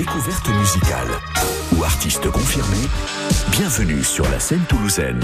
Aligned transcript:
découverte 0.00 0.48
musicale 0.48 1.08
ou 1.76 1.84
artiste 1.84 2.30
confirmé, 2.30 2.78
bienvenue 3.50 4.02
sur 4.02 4.26
la 4.30 4.40
scène 4.40 4.64
toulousaine. 4.66 5.20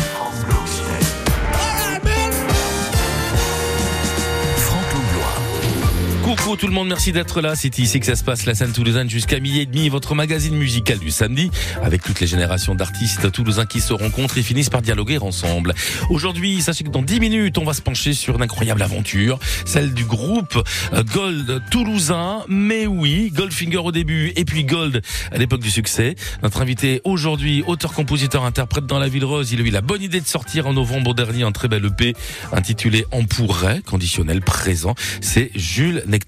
Coucou 6.37 6.57
tout 6.57 6.67
le 6.67 6.73
monde, 6.73 6.89
merci 6.89 7.13
d'être 7.13 7.41
là. 7.41 7.57
C'est 7.57 7.79
ici 7.79 7.99
que 8.01 8.07
ça 8.07 8.15
se 8.15 8.23
passe, 8.23 8.47
la 8.47 8.55
scène 8.55 8.73
toulousaine 8.73 9.09
jusqu'à 9.09 9.41
midi 9.41 9.61
et 9.61 9.67
demi, 9.67 9.89
votre 9.89 10.15
magazine 10.15 10.57
musical 10.57 10.99
du 10.99 11.11
samedi, 11.11 11.51
avec 11.83 12.03
toutes 12.03 12.21
les 12.21 12.27
générations 12.27 12.75
d'artistes 12.75 13.33
toulousains 13.33 13.67
qui 13.67 13.81
se 13.81 13.93
rencontrent 13.93 14.39
et 14.39 14.43
finissent 14.43 14.71
par 14.71 14.83
dialoguer 14.83 15.19
ensemble. 15.19 15.75
Aujourd'hui, 16.11 16.61
sachez 16.61 16.85
que 16.85 16.91
dans 16.91 17.03
10 17.03 17.21
minutes, 17.21 17.59
on 17.59 17.65
va 17.65 17.75
se 17.75 17.83
pencher 17.83 18.13
sur 18.13 18.37
une 18.37 18.43
incroyable 18.43 18.83
aventure, 18.83 19.39
celle 19.65 19.95
du 19.95 20.05
groupe 20.05 20.63
euh, 20.93 21.03
Gold 21.03 21.63
toulousain. 21.71 22.45
Mais 22.49 22.87
oui, 22.87 23.33
Goldfinger 23.35 23.79
au 23.79 23.93
début 23.93 24.33
et 24.37 24.45
puis 24.45 24.65
Gold 24.65 25.03
à 25.33 25.39
l'époque 25.39 25.61
du 25.61 25.71
succès. 25.71 26.15
Notre 26.43 26.61
invité 26.63 27.01
aujourd'hui, 27.05 27.65
auteur, 27.67 27.93
compositeur, 27.93 28.45
interprète 28.45 28.87
dans 28.87 28.99
la 28.99 29.09
Ville 29.09 29.25
Rose, 29.25 29.53
il 29.53 29.61
a 29.61 29.65
eu 29.65 29.71
la 29.71 29.81
bonne 29.81 30.03
idée 30.03 30.21
de 30.21 30.27
sortir 30.27 30.67
en 30.67 30.73
novembre 30.73 31.15
dernier 31.15 31.43
un 31.43 31.53
très 31.53 31.69
bel 31.69 31.85
EP 31.85 32.15
intitulé 32.53 33.07
On 33.13 33.25
pourrait, 33.25 33.81
conditionnel 33.85 34.43
présent. 34.43 34.95
C'est 35.21 35.51
Jules 35.55 36.03
Nectar. 36.07 36.26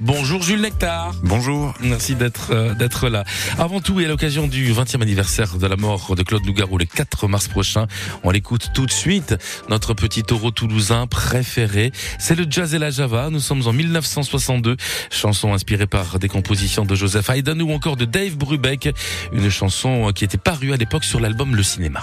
Bonjour 0.00 0.42
Jules 0.42 0.60
Nectar. 0.60 1.14
Bonjour. 1.22 1.74
Merci 1.80 2.14
d'être 2.14 2.50
euh, 2.52 2.74
d'être 2.74 3.08
là. 3.08 3.24
Avant 3.58 3.80
tout 3.80 4.00
et 4.00 4.04
à 4.04 4.08
l'occasion 4.08 4.46
du 4.46 4.72
20e 4.72 5.02
anniversaire 5.02 5.56
de 5.56 5.66
la 5.66 5.76
mort 5.76 6.14
de 6.16 6.22
Claude 6.22 6.44
Nougaro 6.44 6.78
le 6.78 6.84
4 6.84 7.28
mars 7.28 7.48
prochain, 7.48 7.86
on 8.22 8.30
l'écoute 8.30 8.70
tout 8.74 8.86
de 8.86 8.90
suite. 8.90 9.36
Notre 9.68 9.94
petit 9.94 10.22
taureau 10.22 10.50
toulousain 10.50 11.06
préféré, 11.06 11.92
c'est 12.18 12.34
le 12.34 12.46
jazz 12.48 12.74
et 12.74 12.78
la 12.78 12.90
java. 12.90 13.30
Nous 13.30 13.40
sommes 13.40 13.66
en 13.66 13.72
1962, 13.72 14.76
chanson 15.10 15.52
inspirée 15.52 15.86
par 15.86 16.18
des 16.18 16.28
compositions 16.28 16.84
de 16.84 16.94
Joseph 16.94 17.30
Haydn 17.30 17.62
ou 17.62 17.72
encore 17.72 17.96
de 17.96 18.04
Dave 18.04 18.36
Brubeck, 18.36 18.88
une 19.32 19.50
chanson 19.50 20.12
qui 20.14 20.24
était 20.24 20.38
parue 20.38 20.72
à 20.72 20.76
l'époque 20.76 21.04
sur 21.04 21.20
l'album 21.20 21.54
Le 21.54 21.62
Cinéma. 21.62 22.02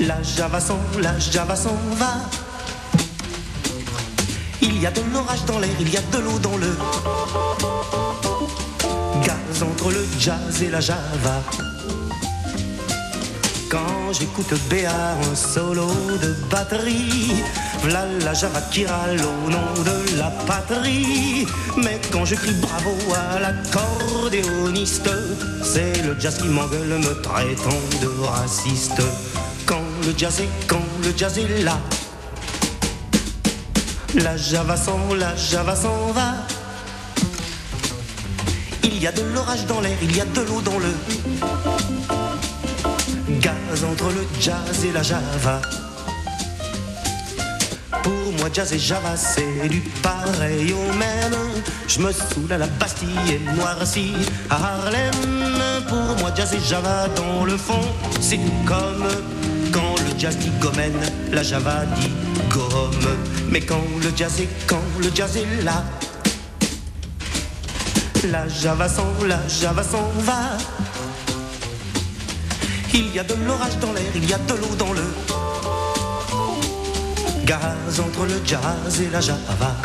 La 0.00 0.22
java 0.22 0.58
s'en, 0.60 0.78
la 1.02 1.18
java 1.18 1.54
s'en 1.54 1.76
va. 1.96 2.14
Il 4.62 4.80
y 4.80 4.86
a 4.86 4.90
de 4.90 5.02
l'orage 5.12 5.44
dans 5.44 5.58
l'air, 5.58 5.76
il 5.78 5.92
y 5.92 5.96
a 5.98 6.00
de 6.00 6.18
l'eau 6.18 6.38
dans 6.38 6.56
le 6.56 6.74
gaz 9.22 9.62
entre 9.62 9.90
le 9.90 10.06
jazz 10.18 10.62
et 10.62 10.70
la 10.70 10.80
java. 10.80 11.42
Quand 13.68 14.12
j'écoute 14.12 14.54
Béar, 14.70 15.16
un 15.30 15.34
solo 15.36 15.86
de 16.22 16.34
batterie, 16.50 17.34
v'là 17.84 18.06
la 18.24 18.32
java 18.32 18.62
qui 18.72 18.86
râle 18.86 19.20
au 19.20 19.50
nom 19.50 19.72
de 19.84 20.16
la 20.16 20.30
patrie. 20.46 21.46
Mais 21.76 22.00
quand 22.10 22.24
je 22.24 22.36
crie 22.36 22.54
bravo 22.54 22.96
à 23.14 23.38
l'accordéoniste, 23.38 25.10
c'est 25.62 26.02
le 26.02 26.18
jazz 26.18 26.38
qui 26.38 26.48
m'engueule 26.48 26.98
me 26.98 27.20
traitant 27.20 27.82
de 28.00 28.08
raciste. 28.24 29.02
Le 30.06 30.14
jazz 30.16 30.40
est, 30.40 30.48
quand 30.66 30.82
le 31.04 31.12
jazz 31.16 31.38
est 31.38 31.62
là, 31.62 31.78
la 34.14 34.36
java 34.36 34.76
s'en, 34.76 35.14
la 35.14 35.36
java 35.36 35.76
s'en 35.76 36.12
va. 36.12 36.34
Il 38.82 39.00
y 39.00 39.06
a 39.06 39.12
de 39.12 39.22
l'orage 39.34 39.66
dans 39.66 39.80
l'air, 39.80 39.96
il 40.02 40.16
y 40.16 40.20
a 40.20 40.24
de 40.24 40.40
l'eau 40.40 40.60
dans 40.62 40.78
le 40.78 40.94
gaz 43.40 43.84
entre 43.84 44.08
le 44.08 44.26
jazz 44.40 44.84
et 44.84 44.92
la 44.92 45.02
java. 45.02 45.60
Pour 48.02 48.32
moi, 48.38 48.48
jazz 48.52 48.72
et 48.72 48.78
java, 48.78 49.16
c'est 49.16 49.68
du 49.68 49.80
pareil 50.02 50.72
au 50.72 50.92
même. 50.94 51.36
Je 51.86 52.00
me 52.00 52.10
saoule 52.10 52.52
à 52.52 52.58
la 52.58 52.66
Bastille 52.66 53.08
et 53.28 53.38
noirci 53.56 54.12
à 54.48 54.56
Harlem. 54.56 55.10
Pour 55.88 56.16
moi, 56.20 56.32
jazz 56.34 56.54
et 56.54 56.60
java, 56.60 57.06
dans 57.16 57.44
le 57.44 57.56
fond, 57.56 57.84
c'est 58.20 58.40
comme 58.64 59.06
jazz 60.18 60.36
dit 60.36 60.50
gomène, 60.60 61.00
la 61.32 61.42
java 61.42 61.84
dit 61.96 62.10
gomme. 62.48 63.16
Mais 63.50 63.60
quand 63.60 63.82
le 64.02 64.10
jazz 64.16 64.40
est, 64.40 64.48
quand 64.66 64.82
le 65.00 65.10
jazz 65.14 65.36
est 65.36 65.62
là, 65.62 65.84
la 68.30 68.48
java 68.48 68.88
s'en, 68.88 69.06
la 69.26 69.40
java 69.48 69.82
s'en 69.82 70.08
va. 70.20 70.56
Il 72.92 73.14
y 73.14 73.18
a 73.18 73.24
de 73.24 73.34
l'orage 73.46 73.78
dans 73.80 73.92
l'air, 73.92 74.10
il 74.14 74.28
y 74.28 74.34
a 74.34 74.38
de 74.38 74.54
l'eau 74.54 74.74
dans 74.78 74.92
le 74.92 75.04
gaz 77.44 78.00
entre 78.00 78.26
le 78.26 78.40
jazz 78.44 79.00
et 79.00 79.10
la 79.10 79.20
java. 79.20 79.76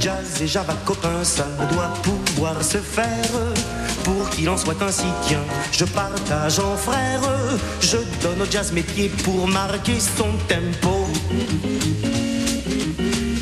Jazz 0.00 0.40
et 0.40 0.46
java 0.46 0.74
copains, 0.84 1.24
ça 1.24 1.46
doit 1.70 1.92
pouvoir 2.02 2.62
se 2.62 2.78
faire. 2.78 3.30
Pour 4.04 4.30
qu'il 4.30 4.48
en 4.48 4.56
soit 4.56 4.80
ainsi, 4.82 5.06
tiens, 5.26 5.44
je 5.72 5.84
partage 5.84 6.58
en 6.58 6.76
frère. 6.76 7.20
Je 7.80 7.98
donne 8.22 8.42
au 8.42 8.50
jazz 8.50 8.72
mes 8.72 8.82
pieds 8.82 9.10
pour 9.24 9.46
marquer 9.48 9.98
son 10.00 10.30
tempo. 10.48 11.06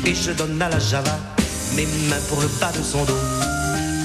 Et 0.05 0.15
je 0.15 0.31
donne 0.31 0.61
à 0.61 0.69
la 0.69 0.79
java 0.79 1.17
mes 1.75 1.85
mains 2.09 2.21
pour 2.29 2.41
le 2.41 2.47
bas 2.59 2.71
de 2.71 2.83
son 2.83 3.03
dos. 3.05 3.17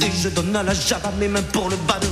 Et 0.03 0.11
je 0.23 0.29
donne 0.29 0.55
à 0.55 0.63
la 0.63 0.75
java 0.75 1.13
mes 1.19 1.29
mains 1.29 1.43
pour 1.43 1.69
le 1.69 1.77
bas 1.89 1.99
de 2.01 2.09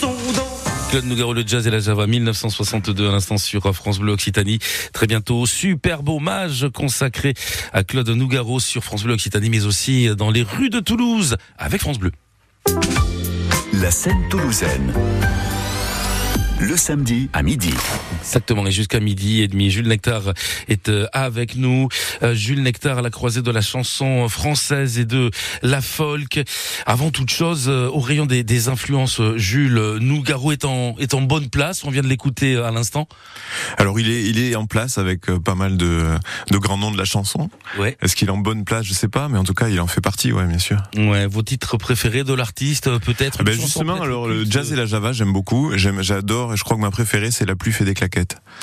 son 0.00 0.12
dos. 0.34 0.56
Claude 0.90 1.04
Nougaro, 1.04 1.34
le 1.34 1.42
jazz 1.44 1.66
et 1.66 1.70
la 1.70 1.80
Java 1.80 2.06
1962 2.06 3.08
à 3.08 3.12
l'instant 3.12 3.38
sur 3.38 3.74
France 3.74 3.98
Bleu 3.98 4.12
Occitanie. 4.12 4.60
Très 4.92 5.06
bientôt, 5.06 5.44
superbe 5.44 6.08
hommage 6.08 6.68
consacré 6.72 7.34
à 7.72 7.82
Claude 7.82 8.08
Nougaro 8.08 8.60
sur 8.60 8.84
France 8.84 9.02
Bleu 9.02 9.14
Occitanie, 9.14 9.50
mais 9.50 9.66
aussi 9.66 10.08
dans 10.14 10.30
les 10.30 10.42
rues 10.42 10.70
de 10.70 10.78
Toulouse 10.78 11.36
avec 11.58 11.80
France 11.80 11.98
Bleu. 11.98 12.12
La 13.82 13.90
scène 13.90 14.26
toulousaine. 14.30 14.94
Le 16.60 16.76
samedi 16.78 17.28
à 17.34 17.42
midi. 17.42 17.74
Exactement, 18.26 18.66
et 18.66 18.72
jusqu'à 18.72 18.98
midi 18.98 19.42
et 19.42 19.48
demi, 19.48 19.70
Jules 19.70 19.86
Nectar 19.86 20.32
est 20.66 20.88
euh, 20.88 21.06
avec 21.12 21.54
nous. 21.54 21.88
Euh, 22.24 22.34
Jules 22.34 22.60
Nectar 22.60 22.98
à 22.98 23.02
la 23.02 23.10
croisée 23.10 23.40
de 23.40 23.52
la 23.52 23.60
chanson 23.60 24.28
française 24.28 24.98
et 24.98 25.04
de 25.04 25.30
la 25.62 25.80
folk. 25.80 26.40
Avant 26.86 27.12
toute 27.12 27.30
chose, 27.30 27.66
euh, 27.68 27.88
au 27.88 28.00
rayon 28.00 28.26
des, 28.26 28.42
des 28.42 28.68
influences, 28.68 29.20
Jules 29.36 29.98
Nougaro 30.00 30.50
est 30.50 30.64
en, 30.64 30.96
est 30.98 31.14
en 31.14 31.22
bonne 31.22 31.48
place. 31.50 31.84
On 31.84 31.90
vient 31.90 32.02
de 32.02 32.08
l'écouter 32.08 32.56
à 32.56 32.72
l'instant. 32.72 33.06
Alors 33.78 34.00
il 34.00 34.10
est 34.10 34.24
il 34.24 34.40
est 34.40 34.56
en 34.56 34.66
place 34.66 34.98
avec 34.98 35.26
pas 35.26 35.54
mal 35.54 35.76
de 35.76 36.04
de 36.50 36.58
grands 36.58 36.78
noms 36.78 36.90
de 36.90 36.98
la 36.98 37.04
chanson. 37.04 37.48
Ouais. 37.78 37.96
Est-ce 38.02 38.16
qu'il 38.16 38.26
est 38.26 38.32
en 38.32 38.38
bonne 38.38 38.64
place? 38.64 38.84
Je 38.86 38.92
sais 38.92 39.08
pas, 39.08 39.28
mais 39.28 39.38
en 39.38 39.44
tout 39.44 39.54
cas 39.54 39.68
il 39.68 39.80
en 39.80 39.86
fait 39.86 40.00
partie, 40.00 40.32
ouais, 40.32 40.46
bien 40.46 40.58
sûr. 40.58 40.78
Ouais. 40.96 41.28
Vos 41.28 41.42
titres 41.42 41.76
préférés 41.76 42.24
de 42.24 42.34
l'artiste, 42.34 42.90
peut-être? 42.98 43.44
Ben 43.44 43.54
justement, 43.54 44.02
alors 44.02 44.26
le 44.26 44.44
jazz 44.44 44.72
et 44.72 44.76
la 44.76 44.84
java, 44.84 45.12
j'aime 45.12 45.32
beaucoup. 45.32 45.70
J'aime, 45.76 46.02
j'adore, 46.02 46.54
et 46.54 46.56
je 46.56 46.64
crois 46.64 46.76
que 46.76 46.82
ma 46.82 46.90
préférée 46.90 47.30
c'est 47.30 47.46
la 47.46 47.54
pluie 47.54 47.72
fait 47.72 47.84
des 47.84 47.94
claquettes. 47.94 48.15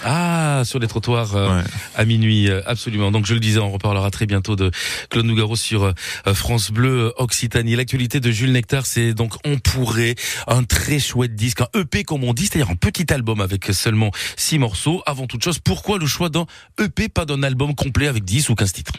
Ah, 0.04 0.64
sur 0.66 0.80
les 0.80 0.88
trottoirs 0.88 1.36
euh, 1.36 1.58
Ouais. 1.58 1.64
à 1.96 2.06
minuit, 2.06 2.50
euh, 2.50 2.62
absolument. 2.66 3.12
Donc 3.12 3.26
je 3.26 3.34
le 3.34 3.40
disais, 3.40 3.60
on 3.60 3.72
reparlera 3.72 4.10
très 4.12 4.26
bientôt 4.26 4.56
de 4.56 4.72
Claude 5.10 5.26
Nougaro 5.26 5.56
sur 5.56 5.84
euh, 5.84 6.34
France 6.34 6.72
Bleu 6.72 7.14
Occitanie. 7.18 7.76
L'actualité 7.76 8.20
de 8.20 8.32
Jules 8.32 8.52
Nectar, 8.52 8.86
c'est 8.86 9.14
donc 9.14 9.36
On 9.46 9.58
pourrait, 9.60 10.16
un 10.48 10.64
très 10.64 11.00
chouette 11.00 11.36
disque, 11.36 11.62
un 11.62 11.80
EP 11.80 12.04
comme 12.04 12.24
on 12.24 12.34
dit, 12.34 12.48
c'est-à-dire 12.48 12.72
un 12.72 12.76
petit 12.76 13.12
album 13.14 13.42
avec 13.42 13.66
seulement 13.74 14.12
six 14.36 14.58
morceaux. 14.60 15.04
Avant 15.06 15.28
toute 15.28 15.44
chose, 15.44 15.60
pourquoi 15.60 16.00
le 16.00 16.06
choix 16.06 16.30
d'un 16.30 16.46
EP, 16.80 17.10
pas 17.10 17.26
d'un 17.26 17.44
album 17.44 17.76
complet 17.76 18.08
avec 18.08 18.24
10 18.24 18.50
ou 18.50 18.56
15 18.56 18.74
titres? 18.74 18.94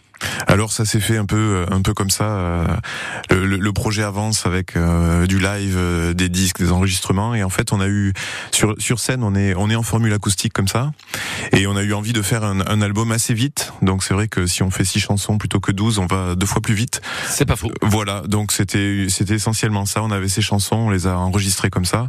Alors 0.46 0.73
ça 0.73 0.85
s'est 0.85 1.00
fait 1.00 1.17
un 1.17 1.26
peu, 1.26 1.64
un 1.70 1.82
peu 1.82 1.94
comme 1.94 2.11
ça. 2.11 2.25
euh, 2.25 2.67
Le, 3.31 3.46
le- 3.46 3.56
le 3.58 3.73
projet 3.73 4.02
avance 4.02 4.46
avec 4.46 4.76
euh, 4.76 5.26
du 5.26 5.38
live, 5.38 5.75
euh, 5.76 6.12
des 6.14 6.29
disques, 6.29 6.58
des 6.58 6.70
enregistrements, 6.73 7.35
et 7.35 7.43
en 7.43 7.49
fait 7.50 7.73
on 7.73 7.81
a 7.81 7.88
eu 7.88 8.12
sur 8.52 8.75
sur 8.79 8.99
scène, 9.00 9.23
on 9.23 9.35
est 9.35 9.55
on 9.56 9.70
est 9.70 9.75
en 9.76 9.82
formule 9.82 10.12
acoustique 10.12 10.52
comme 10.52 10.69
ça, 10.69 10.93
et 11.52 11.67
on 11.67 11.76
a 11.76 11.82
eu 11.82 11.93
envie 11.94 12.12
de 12.12 12.23
faire 12.23 12.44
un, 12.44 12.61
un 12.67 12.82
album 12.82 13.11
assez 13.12 13.35
vite. 13.35 13.73
Donc 13.82 14.05
c'est 14.05 14.14
vrai 14.14 14.29
que 14.29 14.46
si 14.46 14.62
on 14.62 14.70
fait 14.70 14.85
six 14.85 15.00
chansons 15.00 15.38
plutôt 15.38 15.61
que 15.61 15.73
12, 15.73 15.99
on 15.99 16.06
va 16.06 16.35
deux 16.35 16.47
fois 16.47 16.61
plus 16.62 16.75
vite. 16.75 17.00
C'est 17.29 17.47
pas 17.47 17.56
faux. 17.56 17.70
Voilà, 17.82 18.23
donc 18.26 18.52
c'était 18.52 19.06
c'était 19.08 19.35
essentiellement 19.35 19.87
ça. 19.87 20.02
On 20.02 20.11
avait 20.11 20.29
ces 20.29 20.43
chansons, 20.43 20.76
on 20.76 20.90
les 20.90 21.06
a 21.06 21.17
enregistrées 21.19 21.70
comme 21.70 21.85
ça, 21.87 22.08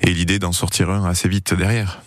et 0.00 0.10
l'idée 0.12 0.38
d'en 0.38 0.52
sortir 0.52 0.90
un 0.90 1.04
assez 1.08 1.28
vite 1.28 1.54
derrière. 1.54 2.00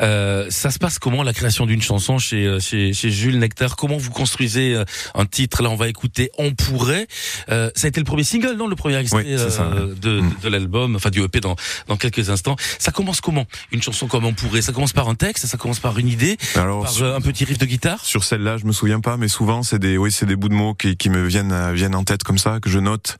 Euh, 0.00 0.46
ça 0.50 0.70
se 0.70 0.78
passe 0.78 0.98
comment 0.98 1.22
la 1.22 1.32
création 1.32 1.66
d'une 1.66 1.82
chanson 1.82 2.18
chez, 2.18 2.46
euh, 2.46 2.60
chez, 2.60 2.92
chez 2.92 3.10
Jules 3.10 3.38
Nectar? 3.38 3.76
Comment 3.76 3.96
vous 3.96 4.10
construisez 4.10 4.74
euh, 4.74 4.84
un 5.14 5.26
titre? 5.26 5.62
Là, 5.62 5.70
on 5.70 5.76
va 5.76 5.88
écouter 5.88 6.30
On 6.38 6.52
pourrait. 6.54 7.06
Euh, 7.50 7.70
ça 7.74 7.86
a 7.86 7.88
été 7.88 8.00
le 8.00 8.04
premier 8.04 8.24
single, 8.24 8.56
non? 8.56 8.66
Le 8.66 8.76
premier 8.76 8.96
extrait 8.96 9.24
Oui, 9.26 9.34
c'est 9.36 9.50
ça. 9.50 9.62
euh, 9.64 9.94
de, 9.94 10.20
Mm. 10.20 10.32
de 10.42 10.48
l'album, 10.48 10.96
enfin 10.96 11.10
du 11.10 11.22
EP 11.22 11.40
dans, 11.40 11.56
dans 11.88 11.96
quelques 11.96 12.30
instants. 12.30 12.56
Ça 12.78 12.92
commence 12.92 13.20
comment 13.20 13.46
Une 13.72 13.82
chanson 13.82 14.06
comme 14.06 14.24
On 14.24 14.32
pourrait? 14.32 14.62
Ça 14.62 14.72
commence 14.72 14.92
par 14.92 15.08
un 15.08 15.14
texte, 15.14 15.46
ça 15.46 15.56
commence 15.58 15.80
par 15.80 15.98
une 15.98 16.08
idée, 16.08 16.36
Alors, 16.54 16.82
par 16.84 16.92
sur, 16.92 17.06
un 17.14 17.20
petit 17.20 17.44
riff 17.44 17.58
de 17.58 17.66
guitare? 17.66 18.04
Sur 18.04 18.24
celle-là, 18.24 18.56
je 18.58 18.64
me 18.64 18.72
souviens 18.72 19.00
pas, 19.00 19.16
mais 19.16 19.28
souvent 19.28 19.62
c'est 19.62 19.78
des, 19.78 19.98
oui, 19.98 20.12
c'est 20.12 20.26
des 20.26 20.36
bouts 20.36 20.48
de 20.48 20.54
mots 20.54 20.74
qui, 20.74 20.96
qui 20.96 21.10
me 21.10 21.26
viennent, 21.26 21.72
viennent 21.72 21.94
en 21.94 22.04
tête 22.04 22.22
comme 22.22 22.38
ça, 22.38 22.60
que 22.60 22.70
je 22.70 22.78
note 22.78 23.18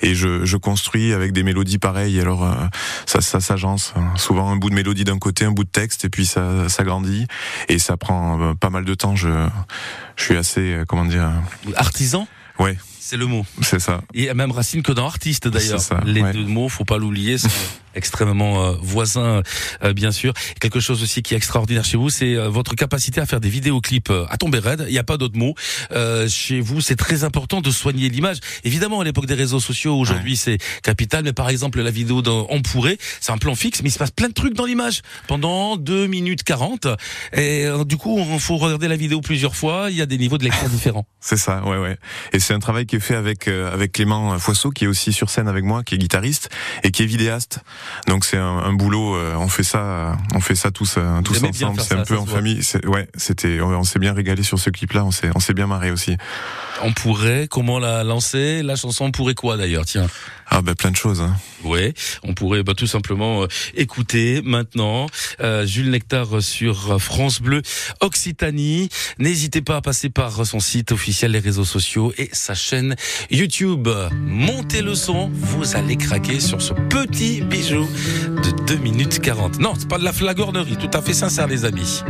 et 0.00 0.14
je, 0.14 0.44
je 0.44 0.56
construis 0.56 1.12
avec 1.12 1.32
des 1.32 1.42
mélodies 1.42 1.78
pareilles. 1.78 2.20
Alors 2.20 2.48
ça, 3.06 3.20
ça 3.20 3.40
s'agence. 3.40 3.92
Souvent 4.16 4.50
un 4.50 4.56
bout 4.56 4.70
de 4.70 4.74
mélodie 4.74 5.04
d'un 5.04 5.18
côté, 5.18 5.44
un 5.44 5.52
bout 5.52 5.64
de 5.64 5.70
texte, 5.76 6.06
et 6.06 6.08
puis 6.08 6.24
ça, 6.24 6.68
ça 6.68 6.84
grandit 6.84 7.26
et 7.68 7.78
ça 7.78 7.96
prend 7.98 8.40
euh, 8.40 8.54
pas 8.54 8.70
mal 8.70 8.84
de 8.84 8.94
temps. 8.94 9.14
Je, 9.14 9.28
je 10.16 10.24
suis 10.24 10.36
assez, 10.36 10.72
euh, 10.72 10.84
comment 10.88 11.04
dire, 11.04 11.30
Artisan? 11.76 12.26
Ouais, 12.58 12.78
C'est 12.98 13.18
le 13.18 13.26
mot. 13.26 13.44
c'est 13.60 13.78
ça. 13.80 14.00
Et 14.14 14.32
même 14.32 14.50
racine 14.50 14.82
que 14.82 14.92
dans 14.92 15.06
artiste 15.06 15.48
d'ailleurs. 15.48 15.80
Les 16.06 16.22
ouais. 16.22 16.32
deux 16.32 16.46
mots, 16.46 16.70
faut 16.70 16.86
pas 16.86 16.96
l'oublier, 16.96 17.36
extrêmement 17.96 18.64
euh, 18.64 18.72
voisins, 18.80 19.42
euh, 19.82 19.92
bien 19.92 20.12
sûr. 20.12 20.32
Quelque 20.60 20.80
chose 20.80 21.02
aussi 21.02 21.22
qui 21.22 21.34
est 21.34 21.36
extraordinaire 21.36 21.84
chez 21.84 21.96
vous, 21.96 22.10
c'est 22.10 22.34
euh, 22.34 22.48
votre 22.48 22.74
capacité 22.74 23.20
à 23.20 23.26
faire 23.26 23.40
des 23.40 23.48
vidéoclips 23.48 24.10
euh, 24.10 24.26
à 24.28 24.36
tomber 24.36 24.58
raide. 24.58 24.84
Il 24.86 24.92
n'y 24.92 24.98
a 24.98 25.04
pas 25.04 25.16
d'autre 25.16 25.36
mot. 25.36 25.54
Euh, 25.92 26.28
chez 26.28 26.60
vous, 26.60 26.80
c'est 26.80 26.96
très 26.96 27.24
important 27.24 27.60
de 27.60 27.70
soigner 27.70 28.08
l'image. 28.08 28.38
Évidemment, 28.64 29.00
à 29.00 29.04
l'époque 29.04 29.26
des 29.26 29.34
réseaux 29.34 29.60
sociaux, 29.60 29.98
aujourd'hui, 29.98 30.36
c'est 30.36 30.58
capital. 30.82 31.24
Mais 31.24 31.32
par 31.32 31.48
exemple, 31.48 31.80
la 31.80 31.90
vidéo 31.90 32.22
On 32.50 32.62
pourrait, 32.62 32.98
c'est 33.20 33.32
un 33.32 33.38
plan 33.38 33.54
fixe, 33.54 33.82
mais 33.82 33.88
il 33.88 33.92
se 33.92 33.98
passe 33.98 34.10
plein 34.10 34.28
de 34.28 34.34
trucs 34.34 34.54
dans 34.54 34.66
l'image 34.66 35.02
pendant 35.26 35.76
2 35.76 36.06
minutes 36.06 36.42
40. 36.42 36.86
Et 37.32 37.64
euh, 37.64 37.84
du 37.84 37.96
coup, 37.96 38.18
il 38.18 38.40
faut 38.40 38.56
regarder 38.56 38.88
la 38.88 38.96
vidéo 38.96 39.20
plusieurs 39.20 39.56
fois. 39.56 39.88
Il 39.90 39.96
y 39.96 40.02
a 40.02 40.06
des 40.06 40.18
niveaux 40.18 40.38
de 40.38 40.44
lecture 40.44 40.68
différents. 40.68 41.06
C'est 41.20 41.36
ça, 41.36 41.62
ouais, 41.64 41.78
ouais. 41.78 41.96
Et 42.32 42.38
c'est 42.38 42.54
un 42.54 42.60
travail 42.60 42.86
qui 42.86 42.96
est 42.96 43.00
fait 43.00 43.16
avec 43.16 43.48
euh, 43.48 43.72
avec 43.72 43.92
Clément 43.92 44.38
Foisseau, 44.38 44.70
qui 44.70 44.84
est 44.84 44.86
aussi 44.86 45.12
sur 45.12 45.28
scène 45.28 45.48
avec 45.48 45.64
moi, 45.64 45.82
qui 45.82 45.96
est 45.96 45.98
guitariste 45.98 46.50
et 46.84 46.92
qui 46.92 47.02
est 47.02 47.06
vidéaste. 47.06 47.60
Donc 48.06 48.24
c'est 48.24 48.36
un, 48.36 48.58
un 48.58 48.72
boulot. 48.72 49.16
euh, 49.16 49.34
on 49.36 49.48
fait 49.48 49.62
ça, 49.62 50.16
on 50.34 50.40
fait 50.40 50.54
ça 50.54 50.70
tous, 50.70 50.96
euh, 50.98 51.22
tous 51.22 51.42
ensemble. 51.42 51.80
C'est 51.80 51.94
un 51.94 51.98
ça, 51.98 52.04
peu 52.04 52.16
ça 52.16 52.20
en 52.20 52.26
famille. 52.26 52.60
Ouais, 52.86 53.08
c'était. 53.14 53.60
On, 53.60 53.84
s'est 53.84 53.98
bien 53.98 54.12
régalé 54.12 54.42
sur 54.42 54.58
ce 54.58 54.70
clip-là. 54.70 55.04
On 55.04 55.10
s'est, 55.10 55.30
on 55.34 55.40
s'est 55.40 55.54
bien 55.54 55.66
marré 55.66 55.90
aussi. 55.90 56.16
On 56.82 56.92
pourrait, 56.92 57.48
comment 57.50 57.78
la 57.78 58.04
lancer? 58.04 58.62
La 58.62 58.76
chanson 58.76 59.06
on 59.06 59.10
pourrait 59.12 59.34
quoi 59.34 59.56
d'ailleurs? 59.56 59.84
Tiens. 59.84 60.06
Ah 60.48 60.62
ben 60.62 60.74
plein 60.74 60.90
de 60.90 60.96
choses. 60.96 61.20
Hein. 61.20 61.36
Ouais, 61.64 61.92
on 62.22 62.34
pourrait 62.34 62.62
bah, 62.62 62.74
tout 62.74 62.86
simplement 62.86 63.42
euh, 63.42 63.46
écouter 63.74 64.42
maintenant 64.44 65.06
euh, 65.40 65.66
Jules 65.66 65.90
Nectar 65.90 66.40
sur 66.40 67.00
France 67.02 67.40
Bleu 67.40 67.62
Occitanie. 68.00 68.88
N'hésitez 69.18 69.60
pas 69.60 69.76
à 69.76 69.80
passer 69.80 70.08
par 70.08 70.46
son 70.46 70.60
site 70.60 70.92
officiel, 70.92 71.32
les 71.32 71.40
réseaux 71.40 71.64
sociaux 71.64 72.12
et 72.18 72.28
sa 72.32 72.54
chaîne 72.54 72.94
YouTube. 73.30 73.88
Montez 74.12 74.82
le 74.82 74.94
son, 74.94 75.28
vous 75.32 75.76
allez 75.76 75.96
craquer 75.96 76.40
sur 76.40 76.62
ce 76.62 76.74
petit 76.74 77.40
bijou 77.40 77.88
de 78.28 78.64
2 78.66 78.76
minutes 78.76 79.20
40. 79.20 79.58
Non, 79.58 79.74
c'est 79.78 79.88
pas 79.88 79.98
de 79.98 80.04
la 80.04 80.12
flagornerie, 80.12 80.76
tout 80.76 80.90
à 80.92 81.02
fait 81.02 81.14
sincère 81.14 81.46
les 81.48 81.64
amis. 81.64 82.02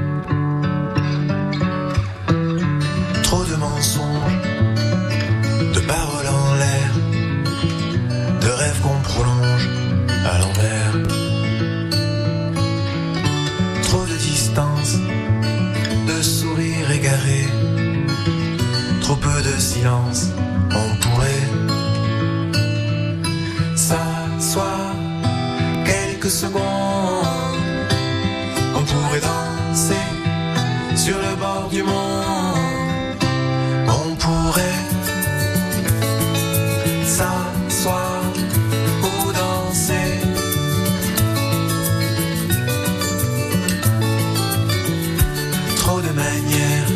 On 19.84 20.96
pourrait 21.00 21.48
s'asseoir 23.76 24.94
quelques 25.84 26.30
secondes, 26.30 26.62
on 28.74 28.82
pourrait 28.82 29.20
danser 29.20 29.94
sur 30.96 31.16
le 31.18 31.36
bord 31.36 31.68
du 31.70 31.82
monde. 31.82 33.22
On 33.86 34.14
pourrait 34.16 34.82
s'asseoir 37.04 38.22
ou 39.02 39.32
danser. 39.32 40.20
Trop 45.76 46.00
de 46.00 46.10
manières, 46.10 46.90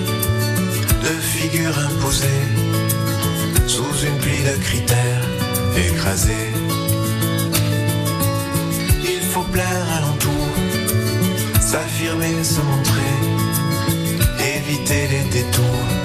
de 1.05 1.15
figures 1.21 1.79
imposées, 1.79 2.50
de 4.45 4.57
critères 4.63 5.25
écrasés. 5.77 6.53
Il 9.03 9.21
faut 9.33 9.43
plaire 9.53 9.87
à 9.97 10.01
l'entour, 10.01 10.47
s'affirmer, 11.61 12.43
se 12.43 12.61
montrer 12.61 13.41
éviter 14.57 15.09
les 15.09 15.25
détours. 15.31 16.00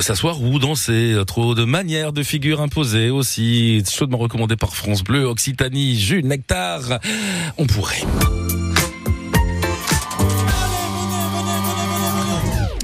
S'asseoir 0.00 0.42
ou 0.42 0.58
danser. 0.58 1.14
Trop 1.26 1.54
de 1.54 1.64
manières, 1.64 2.12
de 2.12 2.22
figures 2.22 2.60
imposées 2.60 3.10
aussi. 3.10 3.82
Chaudement 3.88 4.18
recommandé 4.18 4.56
par 4.56 4.74
France 4.74 5.02
Bleu, 5.02 5.24
Occitanie, 5.24 5.98
Jules 5.98 6.26
Nectar. 6.26 7.00
On 7.58 7.66
pourrait. 7.66 8.04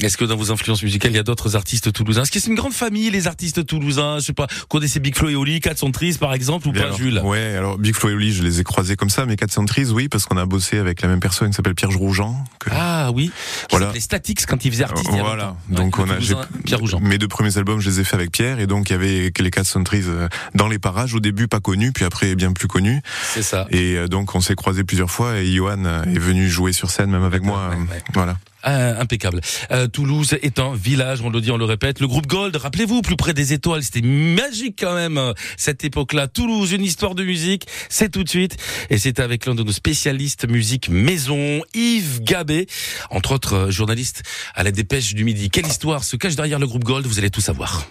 Est-ce 0.03 0.19
que 0.19 0.25
dans 0.27 0.37
vos 0.37 0.53
influences 0.53 0.83
musicales, 0.83 1.13
il 1.13 1.17
y 1.17 1.19
a 1.19 1.23
d'autres 1.23 1.57
artistes 1.57 1.91
toulousains? 1.93 2.23
Est-ce 2.23 2.31
que 2.31 2.39
c'est 2.39 2.51
une 2.51 2.55
grande 2.55 2.75
famille, 2.75 3.11
les 3.11 3.27
artistes 3.27 3.65
toulousains? 3.67 4.19
Je 4.19 4.27
sais 4.27 4.33
pas, 4.35 4.47
connaissez 4.69 5.01
Big 5.01 5.17
Flo 5.17 5.31
et 5.31 5.35
Oli, 5.37 5.61
Cat 5.61 5.75
Centris 5.77 6.19
par 6.21 6.35
exemple, 6.35 6.69
ou 6.69 6.73
Bien 6.73 6.83
pas, 6.83 6.87
alors, 6.89 6.99
Jules? 6.99 7.21
Ouais, 7.25 7.55
alors 7.57 7.79
Big 7.79 7.95
Flo 7.95 8.11
et 8.11 8.15
Oli, 8.15 8.33
je 8.33 8.43
les 8.43 8.61
ai 8.61 8.65
croisés 8.65 8.95
comme 8.97 9.09
ça, 9.09 9.25
mais 9.25 9.37
4 9.37 9.65
Trees, 9.65 9.87
oui, 9.93 10.09
parce 10.09 10.27
qu'on 10.27 10.37
a 10.37 10.45
bossé 10.45 10.79
avec 10.79 11.01
la 11.01 11.09
même 11.09 11.19
personne 11.21 11.49
qui 11.49 11.55
s'appelle 11.57 11.75
Pierre 11.75 11.91
Rougeant. 11.91 12.45
que- 12.61 12.69
Ah 12.73 13.11
oui, 13.15 13.31
Voilà. 13.71 13.91
les 13.95 14.01
Statics 14.01 14.45
quand 14.47 14.63
ils 14.67 14.71
faisaient 14.71 14.85
artiste. 14.85 15.09
il 15.11 15.17
y 15.17 15.21
a 15.21 15.23
Voilà. 15.23 15.57
Donc 15.71 15.99
on 15.99 16.09
a 16.11 16.17
Pierre 16.65 16.79
Rougeant. 16.79 17.01
mes 17.01 17.17
deux 17.17 17.29
premiers 17.29 17.57
albums, 17.57 17.81
je 17.81 17.89
les 17.89 18.01
ai 18.01 18.05
fait 18.05 18.17
avec 18.17 18.31
Pierre 18.31 18.61
et 18.61 18.67
donc 18.67 18.91
il 18.91 18.93
y 18.93 18.97
avait 18.97 19.31
que 19.33 19.43
les 19.43 19.51
4 19.51 19.83
Trees 19.85 20.03
euh, 20.07 20.29
dans 20.55 20.69
les 20.69 20.79
parages 20.79 21.15
au 21.15 21.21
début 21.21 21.49
pas 21.49 21.61
connus, 21.61 21.93
puis 21.93 22.05
après 22.05 22.35
bien 22.35 22.53
plus 22.53 22.69
connus 22.69 23.01
C'est 23.33 23.43
ça. 23.43 23.67
et 23.71 23.97
euh, 23.97 24.09
donc 24.09 24.35
on 24.35 24.41
s'est 24.41 24.55
croisés 24.57 24.85
plusieurs 24.85 25.11
fois 25.11 25.39
et 25.39 25.51
Johan 25.53 25.85
euh, 25.87 26.03
est 26.05 26.19
venu 26.19 26.49
jouer 26.51 26.73
sur 26.75 26.91
scène 26.91 27.11
même 27.11 27.25
avec 27.25 27.43
moi. 27.43 27.71
Ouais, 27.71 27.77
ouais. 27.77 28.03
Voilà. 28.13 28.37
Ah, 28.63 29.01
impeccable. 29.01 29.41
Euh, 29.71 29.87
Toulouse 29.87 30.37
est 30.43 30.59
un 30.59 30.75
village, 30.75 31.21
on 31.23 31.31
le 31.31 31.41
dit, 31.41 31.51
on 31.51 31.57
le 31.57 31.65
répète. 31.65 32.01
Le 32.01 32.09
groupe 32.09 32.27
Gold, 32.27 32.57
rappelez-vous, 32.57 33.03
plus 33.03 33.17
près 33.17 33.33
des 33.33 33.53
étoiles, 33.53 33.83
c'était 33.83 34.03
magique 34.03 34.77
quand 34.81 34.95
même 34.95 35.35
cette 35.57 35.85
époque-là. 35.85 36.27
Toulouse, 36.27 36.73
une 36.73 36.85
histoire 36.85 37.15
de 37.15 37.25
musique, 37.25 37.67
c'est 37.89 38.11
tout 38.11 38.25
de 38.25 38.29
suite. 38.29 38.57
Et 38.91 38.99
c'est 38.99 39.21
avec 39.21 39.47
l'un 39.47 39.55
de 39.55 39.63
nos 39.63 39.73
spécialistes 39.73 40.49
musique 40.49 40.89
maison, 40.89 41.63
Yves 41.75 42.23
Gabé, 42.23 42.67
entre 43.11 43.33
autres 43.33 43.55
euh, 43.55 43.71
journaliste 43.71 44.23
à 44.55 44.63
la 44.63 44.73
Dépêche 44.73 45.15
du 45.15 45.25
Midi. 45.25 45.51
Quelle 45.51 45.67
histoire 45.67 46.05
se 46.05 46.17
cache 46.17 46.37
derrière 46.37 46.59
le 46.59 46.67
groupe 46.67 46.85
Gold 46.85 47.07
Vous 47.07 47.19
allez 47.19 47.31
tout 47.31 47.41
savoir. 47.41 47.87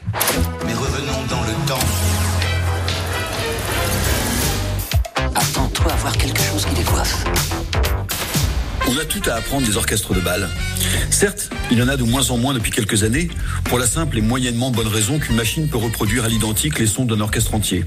Mais 0.66 0.74
revenons 0.74 1.26
dans 1.30 1.42
le 1.42 1.68
temps. 1.68 1.80
Attends-toi 5.36 5.92
à 5.92 5.96
voir 5.96 6.18
quelque 6.18 6.42
chose 6.42 6.66
qui 6.66 6.76
décoiffe. 6.76 7.26
On 8.88 8.98
a 8.98 9.06
tout 9.06 9.22
à 9.30 9.36
apprendre 9.36 9.66
des 9.66 9.78
orchestres 9.78 10.14
de 10.14 10.20
bal. 10.20 10.48
Certes, 11.10 11.50
il 11.72 11.80
y 11.80 11.82
en 11.82 11.88
a 11.88 11.98
de 11.98 12.04
moins 12.04 12.30
en 12.30 12.38
moins 12.38 12.54
depuis 12.54 12.72
quelques 12.72 13.04
années, 13.04 13.30
pour 13.66 13.80
la 13.80 13.88
simple 13.88 14.18
et 14.18 14.22
moyennement 14.22 14.70
bonne 14.70 14.88
raison 14.88 15.18
qu'une 15.18 15.36
machine 15.36 15.68
peut 15.68 15.78
reproduire 15.78 16.26
à 16.26 16.28
l'identique 16.30 16.78
les 16.80 16.88
sons 16.88 17.06
d'un 17.06 17.20
orchestre 17.20 17.56
entier. 17.56 17.86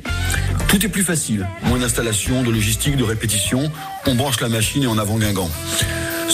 Tout 0.67 0.85
est 0.85 0.89
plus 0.89 1.05
facile, 1.05 1.47
moins 1.63 1.79
d'installation, 1.79 2.43
de 2.43 2.51
logistique, 2.51 2.97
de 2.97 3.05
répétition, 3.05 3.71
on 4.07 4.15
branche 4.15 4.41
la 4.41 4.49
machine 4.49 4.83
et 4.83 4.87
en 4.87 4.99
avant 4.99 5.19
Guingamp. 5.19 5.51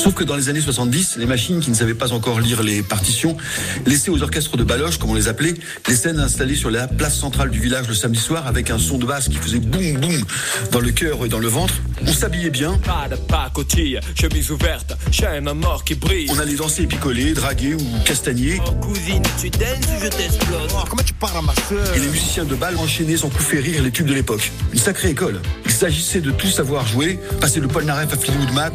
Sauf 0.05 0.13
que 0.13 0.25
dans 0.25 0.37
les 0.37 0.51
années 0.51 0.61
70, 0.61 1.17
les 1.17 1.25
machines 1.25 1.61
qui 1.61 1.71
ne 1.71 1.75
savaient 1.75 1.95
pas 1.95 2.13
encore 2.13 2.39
lire 2.39 2.63
les 2.63 2.83
partitions 2.83 3.39
laissaient 3.87 4.11
aux 4.11 4.23
orchestres 4.23 4.59
de 4.59 4.63
baloche, 4.63 4.99
comme 4.99 5.09
on 5.09 5.15
les 5.15 5.29
appelait, 5.29 5.55
les 5.89 5.97
scènes 5.97 6.21
installées 6.21 6.57
sur 6.57 6.71
la 6.71 6.87
place 6.87 7.17
centrale 7.17 7.49
du 7.49 7.59
village 7.59 7.89
le 7.89 7.95
samedi 7.95 8.21
soir 8.21 8.47
avec 8.47 8.69
un 8.69 8.79
son 8.79 8.99
de 8.99 9.07
basse 9.07 9.31
qui 9.31 9.37
faisait 9.37 9.61
boum 9.61 9.95
boum 9.95 10.23
dans 10.73 10.81
le 10.81 10.91
cœur 10.91 11.25
et 11.25 11.31
dans 11.31 11.39
le 11.39 11.49
ventre. 11.49 11.73
On 12.07 12.13
s'habillait 12.13 12.51
bien. 12.51 12.77
Pas 12.85 13.09
de 13.11 13.17
pacotille, 13.17 13.99
chemise 14.15 14.51
ouverte, 14.51 14.95
chaîne 15.11 15.49
à 15.49 15.55
mort 15.55 15.85
qui 15.85 15.95
brille. 15.95 16.29
On 16.31 16.39
allait 16.39 16.57
danser 16.57 16.83
et 16.83 16.87
picoler, 16.87 17.33
draguer 17.33 17.73
ou 17.73 17.99
castagner. 18.05 18.61
Oh, 18.67 18.73
cousine, 18.73 19.23
tu 19.41 19.49
danses 19.49 19.89
ou 19.89 20.05
je 20.05 20.09
t'explose? 20.09 20.71
Comment 20.91 21.03
tu 21.03 21.15
parles 21.15 21.39
à 21.39 21.41
ma 21.41 21.55
soeur 21.55 21.97
Et 21.97 22.01
les 22.01 22.09
musiciens 22.09 22.45
de 22.45 22.55
bal 22.55 22.77
enchaînaient 22.77 23.17
sans 23.17 23.31
coup 23.31 23.43
fait 23.43 23.61
rire 23.61 23.83
les 23.83 23.91
tubes 23.91 24.09
de 24.09 24.13
l'époque. 24.13 24.53
Une 24.71 24.79
sacrée 24.79 25.09
école. 25.09 25.41
Il 25.65 25.73
s'agissait 25.73 26.21
de 26.21 26.31
tout 26.31 26.49
savoir 26.49 26.87
jouer, 26.87 27.19
passer 27.41 27.61
de 27.61 27.67
Paul 27.67 27.85
Naref 27.85 28.13
à 28.13 28.19
Fleetwood 28.19 28.53
Mac, 28.53 28.75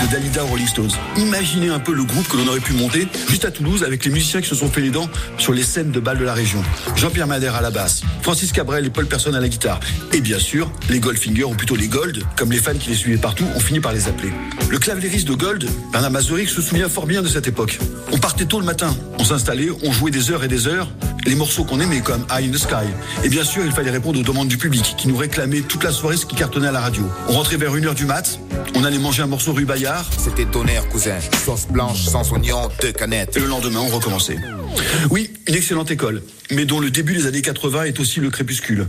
de 0.00 0.12
Dalida 0.12 0.42
Rolling 0.42 0.66
Stones. 0.66 0.90
Imaginez 1.16 1.68
un 1.68 1.78
peu 1.78 1.92
le 1.92 2.04
groupe 2.04 2.28
que 2.28 2.36
l'on 2.36 2.46
aurait 2.48 2.60
pu 2.60 2.72
monter 2.72 3.08
juste 3.28 3.44
à 3.44 3.50
Toulouse 3.50 3.82
avec 3.84 4.04
les 4.04 4.10
musiciens 4.10 4.40
qui 4.40 4.48
se 4.48 4.54
sont 4.54 4.68
fait 4.68 4.80
les 4.80 4.90
dents 4.90 5.08
sur 5.38 5.52
les 5.52 5.62
scènes 5.62 5.90
de 5.90 6.00
bal 6.00 6.18
de 6.18 6.24
la 6.24 6.34
région. 6.34 6.62
Jean-Pierre 6.96 7.26
Madère 7.26 7.54
à 7.54 7.60
la 7.60 7.70
basse, 7.70 8.02
Francis 8.22 8.52
Cabrel 8.52 8.86
et 8.86 8.90
Paul 8.90 9.06
Person 9.06 9.34
à 9.34 9.40
la 9.40 9.48
guitare. 9.48 9.80
Et 10.12 10.20
bien 10.20 10.38
sûr, 10.38 10.70
les 10.88 11.00
Goldfinger, 11.00 11.44
ou 11.44 11.54
plutôt 11.54 11.76
les 11.76 11.88
Gold, 11.88 12.22
comme 12.36 12.52
les 12.52 12.58
fans 12.58 12.74
qui 12.74 12.90
les 12.90 12.96
suivaient 12.96 13.18
partout, 13.18 13.44
ont 13.54 13.60
fini 13.60 13.80
par 13.80 13.92
les 13.92 14.08
appeler. 14.08 14.32
Le 14.70 14.78
clavieriste 14.78 15.28
de 15.28 15.34
Gold, 15.34 15.66
Bernard 15.92 16.10
Mazurek, 16.10 16.48
se 16.48 16.62
souvient 16.62 16.88
fort 16.88 17.06
bien 17.06 17.22
de 17.22 17.28
cette 17.28 17.46
époque. 17.46 17.78
On 18.12 18.18
partait 18.18 18.46
tôt 18.46 18.60
le 18.60 18.66
matin, 18.66 18.94
on 19.18 19.24
s'installait, 19.24 19.68
on 19.82 19.92
jouait 19.92 20.10
des 20.10 20.30
heures 20.30 20.44
et 20.44 20.48
des 20.48 20.66
heures, 20.66 20.88
les 21.26 21.34
morceaux 21.34 21.64
qu'on 21.64 21.80
aimait 21.80 22.00
comme 22.00 22.24
High 22.30 22.48
in 22.48 22.52
the 22.52 22.58
Sky. 22.58 22.86
Et 23.24 23.28
bien 23.28 23.44
sûr, 23.44 23.64
il 23.64 23.72
fallait 23.72 23.90
répondre 23.90 24.18
aux 24.18 24.22
demandes 24.22 24.48
du 24.48 24.56
public 24.58 24.94
qui 24.96 25.08
nous 25.08 25.16
réclamait 25.16 25.60
toute 25.60 25.84
la 25.84 25.90
soirée 25.92 26.16
ce 26.16 26.26
qui 26.26 26.36
cartonnait 26.36 26.68
à 26.68 26.72
la 26.72 26.80
radio. 26.80 27.02
On 27.28 27.32
rentrait 27.32 27.56
vers 27.56 27.74
1h 27.74 27.94
du 27.94 28.06
mat, 28.06 28.38
on 28.74 28.84
allait 28.84 28.98
manger 28.98 29.22
un 29.22 29.26
morceau 29.26 29.52
rue 29.52 29.64
Bayard, 29.64 30.06
C'était 30.16 30.44
tonnerre, 30.46 30.88
cousin. 30.88 31.16
Sauce 31.44 31.66
blanche, 31.68 32.04
sans 32.04 32.32
oignon, 32.32 32.68
deux 32.80 32.92
canettes. 32.92 33.36
et 33.36 33.40
le 33.40 33.46
lendemain 33.46 33.80
on 33.80 33.88
recommençait. 33.88 34.38
Oui, 35.10 35.30
une 35.46 35.54
excellente 35.54 35.90
école, 35.90 36.22
mais 36.50 36.64
dont 36.64 36.80
le 36.80 36.90
début 36.90 37.14
des 37.14 37.26
années 37.26 37.42
80 37.42 37.84
est 37.84 38.00
aussi 38.00 38.20
le 38.20 38.30
crépuscule. 38.30 38.86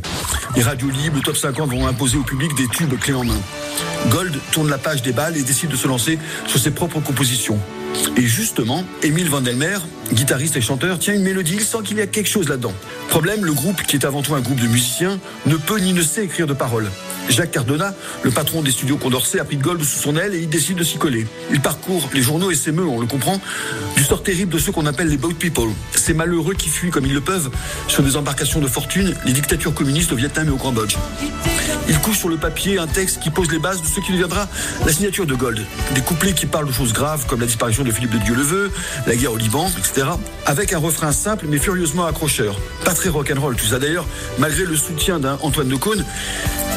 Les 0.56 0.62
radios 0.62 0.90
libres, 0.90 1.18
le 1.18 1.22
top 1.22 1.38
50 1.38 1.70
vont 1.70 1.88
imposer 1.88 2.18
au 2.18 2.24
public 2.24 2.54
des 2.56 2.68
tubes 2.68 2.98
clés 3.00 3.14
en 3.14 3.24
main. 3.24 3.40
Gold 4.10 4.38
tourne 4.52 4.70
la 4.70 4.78
page 4.78 5.02
des 5.02 5.12
balles 5.12 5.38
et 5.38 5.44
décide 5.44 5.70
de 5.70 5.76
se 5.76 5.88
lancer 5.88 6.18
sur 6.48 6.60
ses 6.60 6.72
propres 6.72 7.00
compositions. 7.00 7.60
Et 8.18 8.28
justement, 8.28 8.84
Émile 9.04 9.30
Vandelmer, 9.30 9.78
guitariste 10.12 10.58
et 10.58 10.62
chanteur, 10.62 11.00
tient 11.00 11.14
une 11.14 11.24
mélodie, 11.24 11.60
sent 11.60 11.80
qu'il 11.86 11.98
y 11.98 12.02
a 12.02 12.08
quelque 12.08 12.30
chose 12.30 12.50
là-dedans. 12.50 12.74
Problème, 13.10 13.46
le 13.46 13.54
groupe, 13.54 13.82
qui 13.84 13.96
est 13.96 14.06
avant 14.06 14.22
tout 14.22 14.36
un 14.36 14.42
groupe 14.42 14.60
de 14.60 14.68
musiciens, 14.68 15.20
ne 15.46 15.56
peut 15.56 15.80
ni 15.80 15.94
ne 15.94 16.02
sait 16.02 16.26
écrire 16.26 16.48
de 16.48 16.54
paroles. 16.54 16.90
Jacques 17.30 17.52
Cardona, 17.52 17.94
le 18.24 18.32
patron 18.32 18.62
des 18.62 18.72
studios 18.72 18.98
Condorcet, 18.98 19.40
a 19.40 19.46
pris 19.46 19.58
Gold 19.58 19.84
sous 19.84 20.00
son 20.00 20.18
aile 20.18 20.34
et 20.34 20.40
il 20.40 20.50
décide 20.50 20.78
de 20.78 20.84
s'y 20.84 20.98
coller. 20.98 21.28
Il 21.52 21.62
parcourt 21.62 22.10
les 22.14 22.22
journaux 22.22 22.52
et 22.52 22.56
s'émeut, 22.56 22.86
on 22.86 23.00
le 23.00 23.06
comprend, 23.06 23.40
du 23.96 24.04
sort 24.04 24.24
terrible 24.24 24.52
de 24.52 24.60
ceux 24.60 24.72
qu'on 24.72 24.88
appelle 24.88 25.08
les 25.08 25.18
boat 25.18 25.34
people. 25.38 25.70
Ces 25.96 26.14
malheureux 26.14 26.56
qui 26.56 26.70
fuient 26.70 26.90
comme 26.90 27.06
ils 27.06 27.14
le 27.14 27.22
peuvent 27.22 27.52
sur 27.88 28.04
des 28.04 28.18
embarcations 28.18 28.60
de 28.60 28.68
fortune 28.68 29.16
les 29.26 29.34
dictatures 29.34 29.74
communistes 29.74 30.12
au 30.12 30.16
Vietnam 30.16 30.48
et 30.48 30.52
au 30.52 30.58
Cambodge. 30.58 30.96
Il 31.88 31.98
couche 32.00 32.20
sur 32.20 32.30
le 32.30 32.38
papier 32.38 32.78
un 32.78 32.88
texte 32.88 33.20
qui 33.20 33.30
pose 33.30 33.52
les 33.52 33.60
bases 33.60 33.82
de 33.82 33.88
ce 33.88 34.00
qui 34.00 34.12
deviendra 34.12 34.48
la 34.86 34.92
signature 34.92 35.26
de 35.26 35.34
Gold. 35.34 35.60
Des 35.96 36.02
couplets 36.02 36.34
qui 36.34 36.46
parlent 36.46 36.68
de 36.68 36.72
choses 36.72 36.94
graves 36.94 37.26
comme 37.26 37.40
la 37.40 37.48
disparition 37.48 37.84
de 37.84 37.92
Philippe 37.92 38.12
de 38.12 38.20
Dieu 38.20 38.36
le 38.36 38.44
veut, 38.44 38.72
la 39.08 39.16
guerre 39.16 39.34
au 39.34 39.38
Liban, 39.38 39.72
etc. 39.78 40.08
Avec 40.46 40.74
un 40.74 40.78
refrain 40.78 41.12
simple 41.12 41.46
mais 41.48 41.58
furieusement 41.58 42.06
accrocheur. 42.06 42.60
Pas 42.86 42.94
très 42.94 43.10
rock'n'roll 43.10 43.56
tout 43.56 43.66
ça 43.66 43.80
d'ailleurs, 43.80 44.06
malgré 44.38 44.66
le 44.66 44.76
soutien 44.76 45.20
d'un 45.20 45.38
Antoine 45.42 45.68
de 45.68 45.76
Caunes. 45.76 46.06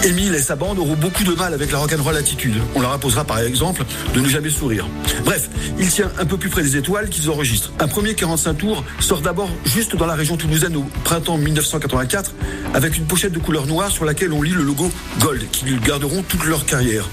Émile 0.04 0.34
et 0.34 0.42
sa 0.42 0.56
bande 0.56 0.80
auront 0.80 0.96
beaucoup 0.96 1.22
de 1.22 1.32
mal 1.32 1.54
avec 1.54 1.70
la 1.70 1.78
rock'n'roll 1.78 2.16
attitude. 2.16 2.54
On 2.74 2.80
leur 2.80 2.92
imposera 2.92 3.24
par 3.24 3.38
exemple 3.38 3.84
de 4.14 4.20
ne 4.20 4.28
jamais 4.28 4.50
sourire. 4.50 4.88
Bref, 5.24 5.48
il 5.78 5.88
tient 5.88 6.10
un 6.18 6.24
peu 6.24 6.36
plus 6.36 6.48
près 6.48 6.62
des 6.62 6.76
étoiles 6.76 7.08
qu'ils 7.08 7.30
enregistrent. 7.30 7.72
Un 7.78 7.86
premier 7.86 8.14
45 8.14 8.54
tours 8.54 8.84
sort 8.98 9.20
d'abord 9.20 9.48
juste 9.64 9.94
dans 9.94 10.06
la 10.06 10.14
région 10.14 10.36
toulousaine 10.36 10.74
au 10.76 10.84
printemps 11.04 11.38
1984 11.38 12.34
avec 12.74 12.96
une 12.96 13.04
pochette 13.04 13.32
de 13.32 13.38
couleur 13.38 13.66
noire 13.66 13.92
sur 13.92 14.04
laquelle 14.04 14.32
on 14.32 14.42
lit 14.42 14.50
le 14.50 14.62
logo 14.62 14.90
Gold 15.20 15.48
qu'ils 15.52 15.78
garderont 15.80 16.22
toute 16.22 16.44
leur 16.46 16.66
carrière. 16.66 17.08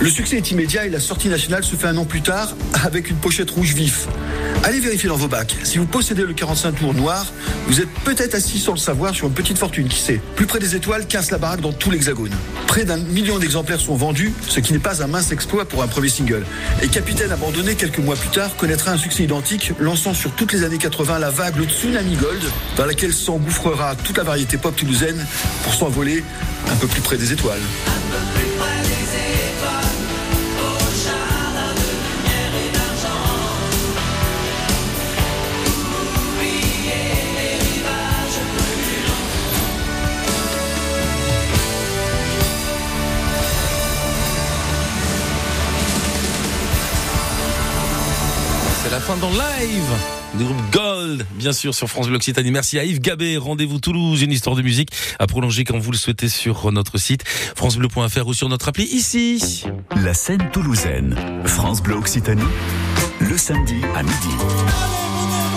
Le 0.00 0.08
succès 0.08 0.38
est 0.38 0.50
immédiat 0.50 0.86
et 0.86 0.90
la 0.90 1.00
sortie 1.00 1.28
nationale 1.28 1.62
se 1.62 1.76
fait 1.76 1.88
un 1.88 1.96
an 1.98 2.06
plus 2.06 2.22
tard 2.22 2.54
avec 2.84 3.10
une 3.10 3.16
pochette 3.16 3.50
rouge 3.50 3.74
vif. 3.74 4.08
Allez 4.62 4.80
vérifier 4.80 5.08
dans 5.08 5.16
vos 5.16 5.26
bacs. 5.26 5.56
Si 5.64 5.78
vous 5.78 5.86
possédez 5.86 6.22
le 6.22 6.34
45 6.34 6.72
tours 6.72 6.92
noir, 6.92 7.26
vous 7.66 7.80
êtes 7.80 7.88
peut-être 8.04 8.34
assis 8.34 8.58
sans 8.58 8.72
le 8.72 8.78
savoir 8.78 9.14
sur 9.14 9.26
une 9.26 9.32
petite 9.32 9.56
fortune, 9.56 9.88
qui 9.88 9.98
sait. 9.98 10.20
Plus 10.36 10.46
près 10.46 10.58
des 10.58 10.76
étoiles 10.76 11.06
casse 11.06 11.30
la 11.30 11.38
baraque 11.38 11.62
dans 11.62 11.72
tout 11.72 11.90
l'hexagone. 11.90 12.32
Près 12.66 12.84
d'un 12.84 12.98
million 12.98 13.38
d'exemplaires 13.38 13.80
sont 13.80 13.96
vendus, 13.96 14.34
ce 14.48 14.60
qui 14.60 14.74
n'est 14.74 14.78
pas 14.78 15.02
un 15.02 15.06
mince 15.06 15.32
exploit 15.32 15.64
pour 15.64 15.82
un 15.82 15.86
premier 15.86 16.10
single. 16.10 16.44
Et 16.82 16.88
Capitaine 16.88 17.32
abandonné 17.32 17.74
quelques 17.74 18.00
mois 18.00 18.16
plus 18.16 18.28
tard 18.28 18.54
connaîtra 18.56 18.92
un 18.92 18.98
succès 18.98 19.24
identique, 19.24 19.72
lançant 19.78 20.12
sur 20.12 20.30
toutes 20.32 20.52
les 20.52 20.62
années 20.62 20.78
80 20.78 21.18
la 21.18 21.30
vague 21.30 21.56
le 21.56 21.64
Tsunami 21.64 22.16
Gold, 22.16 22.42
dans 22.76 22.84
laquelle 22.84 23.14
s'engouffrera 23.14 23.96
toute 23.96 24.18
la 24.18 24.24
variété 24.24 24.58
pop 24.58 24.76
toulousaine 24.76 25.26
pour 25.64 25.72
s'envoler 25.72 26.22
un 26.70 26.76
peu 26.76 26.86
plus 26.86 27.00
près 27.00 27.16
des 27.16 27.32
étoiles. 27.32 27.60
La 49.00 49.06
fin 49.06 49.16
dans 49.16 49.30
live 49.30 50.36
du 50.36 50.44
groupe 50.44 50.70
Gold, 50.72 51.26
bien 51.32 51.52
sûr, 51.52 51.74
sur 51.74 51.88
France 51.88 52.08
Bleu 52.08 52.16
Occitanie. 52.16 52.50
Merci 52.50 52.78
à 52.78 52.84
Yves 52.84 53.00
Gabé. 53.00 53.38
Rendez-vous 53.38 53.78
Toulouse, 53.78 54.20
une 54.20 54.32
histoire 54.32 54.56
de 54.56 54.62
musique 54.62 54.90
à 55.18 55.26
prolonger 55.26 55.64
quand 55.64 55.78
vous 55.78 55.90
le 55.90 55.96
souhaitez 55.96 56.28
sur 56.28 56.70
notre 56.70 56.98
site 56.98 57.24
francebleu.fr 57.26 58.26
ou 58.26 58.34
sur 58.34 58.48
notre 58.48 58.68
appli 58.68 58.84
ici. 58.84 59.64
La 60.04 60.12
scène 60.12 60.50
toulousaine. 60.52 61.16
France 61.44 61.82
Bleu 61.82 61.94
Occitanie. 61.94 62.42
Le 63.20 63.38
samedi 63.38 63.76
à 63.94 64.02
midi. 64.02 65.09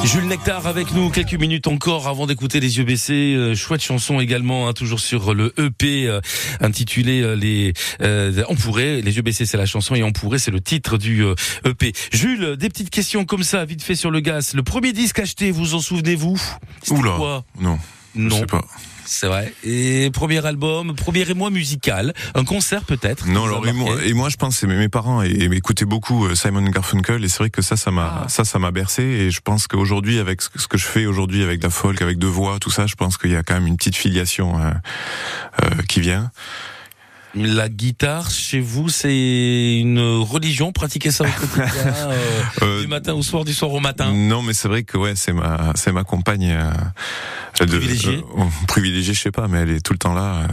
Jules 0.03 0.27
Nectar 0.27 0.67
avec 0.67 0.93
nous 0.93 1.10
quelques 1.10 1.33
minutes 1.33 1.67
encore 1.67 2.07
avant 2.07 2.27
d'écouter 2.27 2.60
les 2.60 2.77
yeux 2.77 2.83
baissés. 2.83 3.36
Euh, 3.36 3.55
chouette 3.55 3.81
chanson 3.81 4.19
également, 4.19 4.67
hein, 4.67 4.74
toujours 4.74 5.00
sur 5.00 5.33
le 5.33 5.53
EP 5.57 6.07
euh, 6.07 6.19
intitulé 6.60 7.22
euh, 7.22 7.36
les 7.36 7.74
On 8.50 8.55
pourrait. 8.55 9.01
Les 9.01 9.15
yeux 9.15 9.22
baissés 9.22 9.45
c'est 9.45 9.57
la 9.57 9.65
chanson 9.65 9.95
et 9.95 10.03
On 10.03 10.12
pourrait 10.12 10.39
c'est 10.39 10.51
le 10.51 10.60
titre 10.60 10.98
du 10.98 11.24
EP. 11.65 11.93
Jules, 12.12 12.57
des 12.57 12.69
petites 12.69 12.89
questions 12.89 13.24
comme 13.25 13.43
ça, 13.43 13.63
vite 13.65 13.81
fait 13.81 13.95
sur 13.95 14.12
le 14.12 14.19
gaz. 14.19 14.53
Le 14.53 14.63
premier 14.63 14.91
disque 14.91 15.19
acheté, 15.19 15.51
vous 15.51 15.74
en 15.74 15.79
souvenez-vous? 15.79 16.39
Oula. 16.89 17.12
quoi? 17.15 17.45
Non. 17.60 17.79
Je 18.15 18.22
Non, 18.22 18.39
sais 18.39 18.46
pas. 18.46 18.63
c'est 19.05 19.27
vrai. 19.27 19.53
Et 19.63 20.10
premier 20.12 20.46
album, 20.46 20.96
premier 20.96 21.29
émoi 21.29 21.50
musical, 21.50 22.13
un 22.36 22.43
concert 22.46 22.84
peut-être. 22.84 23.27
Non, 23.27 23.46
alors 23.46 23.67
et 23.67 23.74
moi, 23.74 23.96
et 24.05 24.13
moi, 24.13 24.29
je 24.29 24.38
pense, 24.38 24.58
c'est 24.58 24.67
mes 24.67 24.88
parents 24.89 25.22
et, 25.24 25.29
et 25.29 25.46
écoutaient 25.46 25.86
beaucoup 25.86 26.25
euh, 26.27 26.36
Simon 26.36 26.62
Garfunkel 26.70 27.24
et 27.24 27.27
c'est 27.27 27.39
vrai 27.39 27.50
que 27.50 27.62
ça, 27.62 27.75
ça 27.75 27.91
m'a, 27.91 28.22
Ah. 28.25 28.29
ça, 28.29 28.46
ça 28.46 28.60
m'a 28.60 28.72
bercé 28.72 29.03
et 29.03 29.32
je 29.32 29.41
pense 29.41 29.67
qu'aujourd'hui, 29.67 30.20
avec 30.20 30.41
ce 30.41 30.50
que- 30.50 30.60
ce 30.60 30.67
que 30.67 30.77
je 30.77 30.86
fais 30.86 31.05
aujourd'hui 31.05 31.43
avec 31.43 31.62
la 31.63 31.70
folk, 31.70 32.01
avec 32.01 32.17
deux 32.20 32.27
voix, 32.27 32.60
tout 32.60 32.70
ça, 32.72 32.86
je 32.88 32.96
pense 32.96 33.17
qu'il 33.17 33.32
y 33.32 33.36
a 33.36 33.43
quand 33.43 33.55
même 33.55 33.67
une 33.67 33.77
petite 33.77 33.96
filiation 33.98 34.60
euh, 34.60 34.72
euh, 35.63 35.82
qui 35.89 36.00
vient. 36.01 36.32
La 37.36 37.68
guitare, 37.68 38.30
chez 38.30 38.60
vous, 38.60 38.90
c'est 38.90 39.80
une 39.80 39.98
religion 40.00 40.72
Pratiquer 40.72 41.10
ça 41.10 41.24
au 41.24 41.28
quotidien, 41.40 41.66
euh, 41.84 42.42
Euh, 42.62 42.82
du 42.82 42.88
matin 42.88 43.13
au 43.13 43.24
soir, 43.24 43.44
du 43.44 43.54
soir 43.54 43.72
au 43.72 43.80
matin? 43.80 44.12
Non, 44.13 44.44
mais 44.44 44.54
c'est 44.54 44.68
vrai 44.68 44.84
que 44.84 44.98
ouais, 45.00 45.13
c'est 45.16 45.34
ma, 45.34 45.72
c'est 45.74 45.92
ma 45.92 46.04
compagne. 46.04 46.52
euh, 46.52 46.72
Privilégiée 47.56 48.24
euh, 48.38 48.44
privilégiée, 48.68 49.13
je 49.13 49.20
sais 49.22 49.32
pas, 49.32 49.48
mais 49.48 49.60
elle 49.60 49.70
est 49.70 49.82
tout 49.86 49.94
le 49.94 50.00
temps 50.00 50.13
là 50.16 50.48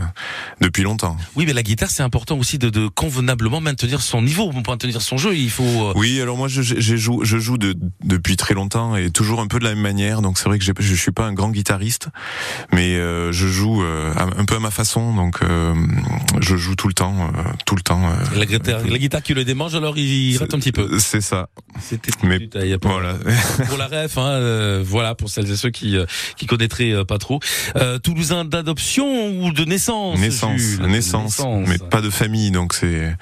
depuis 0.60 0.82
longtemps. 0.82 1.16
Oui, 1.34 1.44
mais 1.46 1.54
la 1.54 1.62
guitare, 1.62 1.90
c'est 1.90 2.02
important 2.02 2.36
aussi 2.36 2.58
de, 2.58 2.68
de 2.68 2.88
convenablement 2.88 3.60
maintenir 3.62 4.02
son 4.02 4.20
niveau, 4.20 4.50
pour 4.50 4.62
maintenir 4.70 5.00
son 5.00 5.16
jeu. 5.16 5.34
Il 5.34 5.50
faut. 5.50 5.92
Oui, 5.96 6.20
alors 6.20 6.36
moi 6.36 6.48
je, 6.48 6.60
je, 6.60 6.78
je 6.78 6.96
joue, 6.96 7.24
je 7.24 7.38
joue 7.38 7.56
de, 7.56 7.74
depuis 8.04 8.36
très 8.36 8.52
longtemps 8.52 8.96
et 8.96 9.10
toujours 9.10 9.40
un 9.40 9.46
peu 9.46 9.58
de 9.58 9.64
la 9.64 9.70
même 9.70 9.82
manière. 9.82 10.20
Donc 10.20 10.38
c'est 10.38 10.44
vrai 10.50 10.58
que 10.58 10.64
j'ai- 10.64 10.74
je 10.78 10.94
suis 10.94 11.10
pas 11.10 11.24
un 11.24 11.32
grand 11.32 11.50
guitariste, 11.50 12.08
mais 12.72 12.96
je 12.96 13.46
joue 13.48 13.82
un 13.82 14.44
peu 14.44 14.56
à 14.56 14.60
ma 14.60 14.70
façon. 14.70 15.14
Donc 15.14 15.40
je 16.40 16.56
joue 16.56 16.69
tout 16.76 16.88
le 16.88 16.94
temps, 16.94 17.14
euh, 17.36 17.42
tout 17.66 17.74
le 17.76 17.82
temps. 17.82 18.02
euh, 18.10 18.38
La 18.38 18.46
guitare, 18.46 18.80
la 18.86 18.98
guitare 18.98 19.22
qui 19.22 19.34
le 19.34 19.44
démange, 19.44 19.74
alors 19.74 19.96
il 19.98 20.36
rate 20.38 20.54
un 20.54 20.58
petit 20.58 20.72
peu. 20.72 20.98
C'est 20.98 21.20
ça. 21.20 21.48
C'était 21.80 22.10
Mais 22.22 22.38
détail, 22.38 22.76
pour, 22.78 22.90
voilà. 22.92 23.14
pour 23.68 23.76
la 23.78 23.86
ref, 23.86 24.18
hein, 24.18 24.26
euh, 24.30 24.82
voilà 24.84 25.14
pour 25.14 25.28
celles 25.30 25.50
et 25.50 25.56
ceux 25.56 25.70
qui 25.70 25.96
euh, 25.96 26.06
qui 26.36 26.46
connaîtraient 26.46 26.92
euh, 26.92 27.04
pas 27.04 27.18
trop. 27.18 27.40
Euh, 27.76 27.98
Toulousain 27.98 28.44
d'adoption 28.44 29.28
ou 29.42 29.52
de 29.52 29.64
naissance 29.64 30.18
naissance, 30.18 30.60
Jules? 30.60 30.86
naissance, 30.86 31.40
mais 31.66 31.78
pas 31.78 32.00
de 32.00 32.10
famille. 32.10 32.50
Donc 32.50 32.74
c'est 32.74 33.14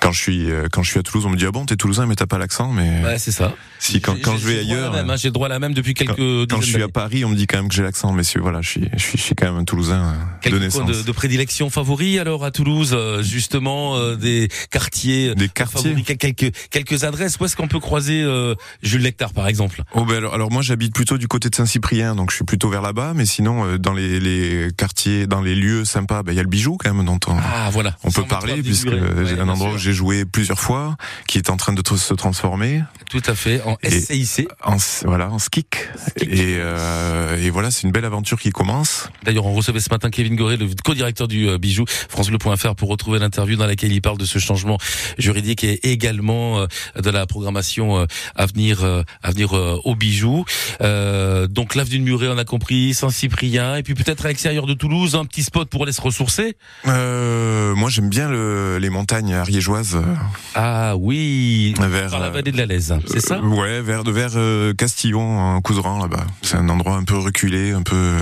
quand 0.00 0.12
je 0.12 0.20
suis 0.20 0.50
euh, 0.50 0.68
quand 0.72 0.82
je 0.82 0.90
suis 0.90 0.98
à 0.98 1.02
Toulouse, 1.02 1.26
on 1.26 1.30
me 1.30 1.36
dit 1.36 1.44
ah 1.46 1.50
bon 1.50 1.66
t'es 1.66 1.76
Toulousain 1.76 2.06
mais 2.06 2.16
t'as 2.16 2.26
pas 2.26 2.38
l'accent. 2.38 2.72
Mais 2.72 3.02
Ouais, 3.04 3.18
c'est 3.18 3.32
ça. 3.32 3.54
si 3.78 4.00
quand, 4.00 4.16
quand 4.22 4.36
je 4.36 4.46
vais 4.46 4.58
ailleurs. 4.60 4.94
hein, 4.94 5.16
j'ai 5.16 5.28
le 5.28 5.32
droit 5.32 5.46
à 5.46 5.50
la 5.50 5.58
même 5.58 5.74
depuis 5.74 5.94
quelques 5.94 6.16
quand, 6.16 6.46
quand 6.56 6.60
je 6.60 6.66
suis 6.66 6.82
à. 6.82 6.88
Paris, 6.88 7.24
on 7.24 7.28
me 7.28 7.36
dit 7.36 7.46
quand 7.46 7.58
même 7.58 7.68
que 7.68 7.74
j'ai 7.74 7.82
l'accent, 7.82 8.12
messieurs. 8.12 8.40
Voilà, 8.40 8.60
je 8.62 8.68
suis, 8.68 8.88
je 8.96 8.98
suis, 9.02 9.18
je 9.18 9.22
suis 9.22 9.34
quand 9.34 9.46
même 9.46 9.56
un 9.56 9.64
Toulousain 9.64 10.14
euh, 10.46 10.50
de 10.50 10.58
naissance. 10.58 10.86
de, 10.90 11.02
de 11.02 11.12
prédilection 11.12 11.70
favoris 11.70 12.18
alors 12.18 12.44
à 12.44 12.50
Toulouse, 12.50 12.90
euh, 12.94 13.22
justement 13.22 13.96
euh, 13.96 14.16
des 14.16 14.48
quartiers, 14.70 15.34
Des 15.34 15.48
quartiers. 15.48 15.82
favoris, 15.94 16.04
quelques 16.18 16.52
quelques 16.70 17.04
adresses. 17.04 17.38
Où 17.40 17.44
est-ce 17.44 17.54
qu'on 17.56 17.68
peut 17.68 17.78
croiser 17.80 18.22
euh, 18.22 18.54
Jules 18.82 19.02
Lectar 19.02 19.32
par 19.32 19.46
exemple? 19.48 19.82
Oh 19.94 20.04
ben 20.04 20.16
alors, 20.16 20.34
alors 20.34 20.50
moi 20.50 20.62
j'habite 20.62 20.94
plutôt 20.94 21.18
du 21.18 21.28
côté 21.28 21.48
de 21.50 21.54
Saint-Cyprien, 21.54 22.14
donc 22.14 22.30
je 22.30 22.36
suis 22.36 22.44
plutôt 22.44 22.68
vers 22.70 22.82
là-bas. 22.82 23.12
Mais 23.14 23.26
sinon 23.26 23.64
euh, 23.64 23.78
dans 23.78 23.92
les, 23.92 24.18
les 24.20 24.68
quartiers, 24.76 25.26
dans 25.26 25.40
les 25.42 25.54
lieux 25.54 25.84
sympas, 25.84 26.22
ben, 26.22 26.32
il 26.32 26.36
y 26.36 26.40
a 26.40 26.42
le 26.42 26.48
bijou 26.48 26.76
quand 26.78 26.92
même 26.92 27.04
dont 27.06 27.20
on, 27.28 27.36
Ah 27.38 27.68
voilà. 27.70 27.96
on 28.02 28.08
peut 28.10 28.22
123 28.22 28.38
parler 28.38 28.62
puisque 28.62 28.86
Ouais, 28.88 29.38
un 29.40 29.48
endroit 29.48 29.72
où 29.74 29.78
j'ai 29.78 29.89
joué 29.92 30.24
plusieurs 30.24 30.60
fois, 30.60 30.96
qui 31.26 31.38
est 31.38 31.50
en 31.50 31.56
train 31.56 31.72
de 31.72 31.82
se 31.96 32.14
transformer 32.14 32.82
Tout 33.10 33.22
à 33.26 33.34
fait 33.34 33.62
en 33.62 33.76
SCIC. 33.82 34.48
en 34.64 34.76
voilà 35.04 35.30
en 35.30 35.38
skic. 35.38 35.76
Et, 36.16 36.56
euh, 36.58 37.36
et 37.42 37.50
voilà, 37.50 37.70
c'est 37.70 37.82
une 37.82 37.92
belle 37.92 38.04
aventure 38.04 38.38
qui 38.38 38.50
commence. 38.50 39.08
D'ailleurs, 39.24 39.46
on 39.46 39.54
recevait 39.54 39.80
ce 39.80 39.90
matin 39.90 40.10
Kevin 40.10 40.36
Goré, 40.36 40.56
le 40.56 40.66
co-directeur 40.84 41.28
du 41.28 41.48
euh, 41.48 41.58
bijou, 41.58 41.84
francebleu.fr, 42.08 42.74
pour 42.74 42.88
retrouver 42.88 43.18
l'interview 43.18 43.56
dans 43.56 43.66
laquelle 43.66 43.92
il 43.92 44.02
parle 44.02 44.18
de 44.18 44.24
ce 44.24 44.38
changement 44.38 44.78
juridique 45.18 45.64
et 45.64 45.90
également 45.90 46.60
euh, 46.60 46.66
de 47.00 47.10
la 47.10 47.26
programmation 47.26 47.98
euh, 47.98 48.06
à 48.34 48.46
venir, 48.46 48.84
à 49.22 49.30
venir 49.30 49.52
au 49.84 49.94
bijou. 49.94 50.44
Donc 50.80 51.74
l'avenue 51.74 51.98
de 51.98 52.04
Muret, 52.04 52.28
on 52.28 52.38
a 52.38 52.44
compris, 52.44 52.94
Saint-Cyprien, 52.94 53.76
et 53.76 53.82
puis 53.82 53.94
peut-être 53.94 54.24
à 54.24 54.28
l'extérieur 54.28 54.66
de 54.66 54.74
Toulouse, 54.74 55.14
un 55.14 55.24
petit 55.24 55.42
spot 55.42 55.68
pour 55.68 55.82
aller 55.82 55.92
se 55.92 56.00
ressourcer. 56.00 56.56
Moi 56.84 57.88
j'aime 57.88 58.08
bien 58.08 58.28
le, 58.28 58.78
les 58.78 58.90
montagnes 58.90 59.34
ariégeoises. 59.34 59.79
Euh, 59.94 60.14
Ah 60.54 60.94
oui, 60.96 61.74
Vers, 61.78 62.10
par 62.10 62.20
la 62.20 62.26
euh, 62.26 62.30
vallée 62.30 62.52
de 62.52 62.56
la 62.56 62.66
Lèze, 62.66 62.94
c'est 63.06 63.20
ça? 63.20 63.36
Euh, 63.36 63.40
Ouais, 63.42 63.80
vers 63.80 64.04
de 64.04 64.10
vers 64.10 64.32
Castillon, 64.76 65.38
en 65.38 65.60
Couseran 65.60 65.98
là-bas. 65.98 66.24
C'est 66.42 66.56
un 66.56 66.68
endroit 66.68 66.96
un 66.96 67.04
peu 67.04 67.16
reculé, 67.16 67.72
un 67.72 67.82
peu 67.82 68.14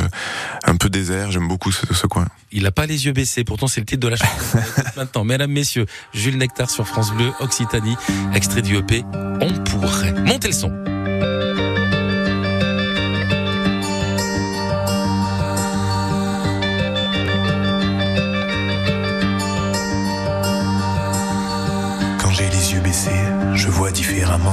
un 0.65 0.77
peu 0.77 0.89
désert. 0.89 1.31
J'aime 1.31 1.49
beaucoup 1.49 1.73
ce, 1.73 1.93
ce 1.93 2.07
coin. 2.07 2.27
Il 2.53 2.67
a 2.67 2.71
pas 2.73 2.87
les 2.87 3.07
yeux 3.07 3.13
baissés, 3.13 3.45
pourtant 3.45 3.67
c'est 3.67 3.81
le 3.81 3.87
titre 3.87 4.01
de 4.01 4.09
la 4.09 4.17
chanson. 4.17 4.59
Maintenant, 4.97 5.25
mesdames, 5.25 5.51
messieurs, 5.53 5.87
Jules 6.13 6.39
Nectar 6.39 6.71
sur 6.71 6.87
France 6.87 7.13
Bleu, 7.13 7.31
Occitanie, 7.41 7.97
extrait 8.35 8.63
du 8.63 8.77
EP, 8.77 9.05
on 9.41 9.53
pourrait. 9.65 10.13
Montez 10.25 10.49
le 10.49 10.55
son. 10.55 10.73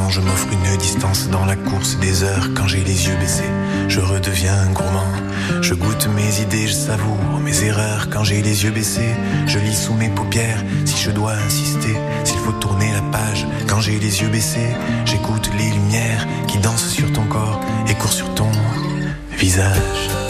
Je 0.10 0.22
m'offre 0.22 0.48
une 0.52 0.78
distance 0.78 1.30
dans 1.30 1.46
la 1.46 1.56
course 1.56 1.98
des 1.98 2.24
heures. 2.24 2.50
Quand 2.56 2.68
j'ai 2.68 2.84
les 2.84 3.08
yeux 3.08 3.16
baissés, 3.20 3.50
je 3.88 4.00
redeviens 4.00 4.68
gourmand. 4.74 5.12
Je 5.62 5.74
goûte 5.74 6.08
mes 6.16 6.42
idées, 6.42 6.68
je 6.68 6.74
savoure 6.74 7.40
mes 7.44 7.64
erreurs. 7.64 8.08
Quand 8.10 8.24
j'ai 8.24 8.42
les 8.42 8.64
yeux 8.64 8.72
baissés, 8.72 9.16
je 9.48 9.60
lis 9.60 9.76
sous 9.76 9.94
mes 9.94 10.10
paupières. 10.10 10.64
Si 10.86 10.98
je 10.98 11.12
dois 11.12 11.34
insister, 11.34 11.96
s'il 12.24 12.40
faut 12.40 12.54
tourner 12.54 12.92
la 12.94 13.02
page. 13.12 13.46
Quand 13.68 13.82
j'ai 13.82 14.00
les 14.00 14.22
yeux 14.22 14.30
baissés, 14.30 14.76
j'écoute 15.06 15.50
les 15.58 15.72
lumières 15.72 16.28
qui 16.48 16.58
dansent 16.60 16.90
sur 16.90 17.12
ton 17.12 17.26
corps 17.26 17.60
et 17.88 17.96
courent 17.96 18.14
sur 18.14 18.34
ton 18.36 18.50
visage. 19.38 20.25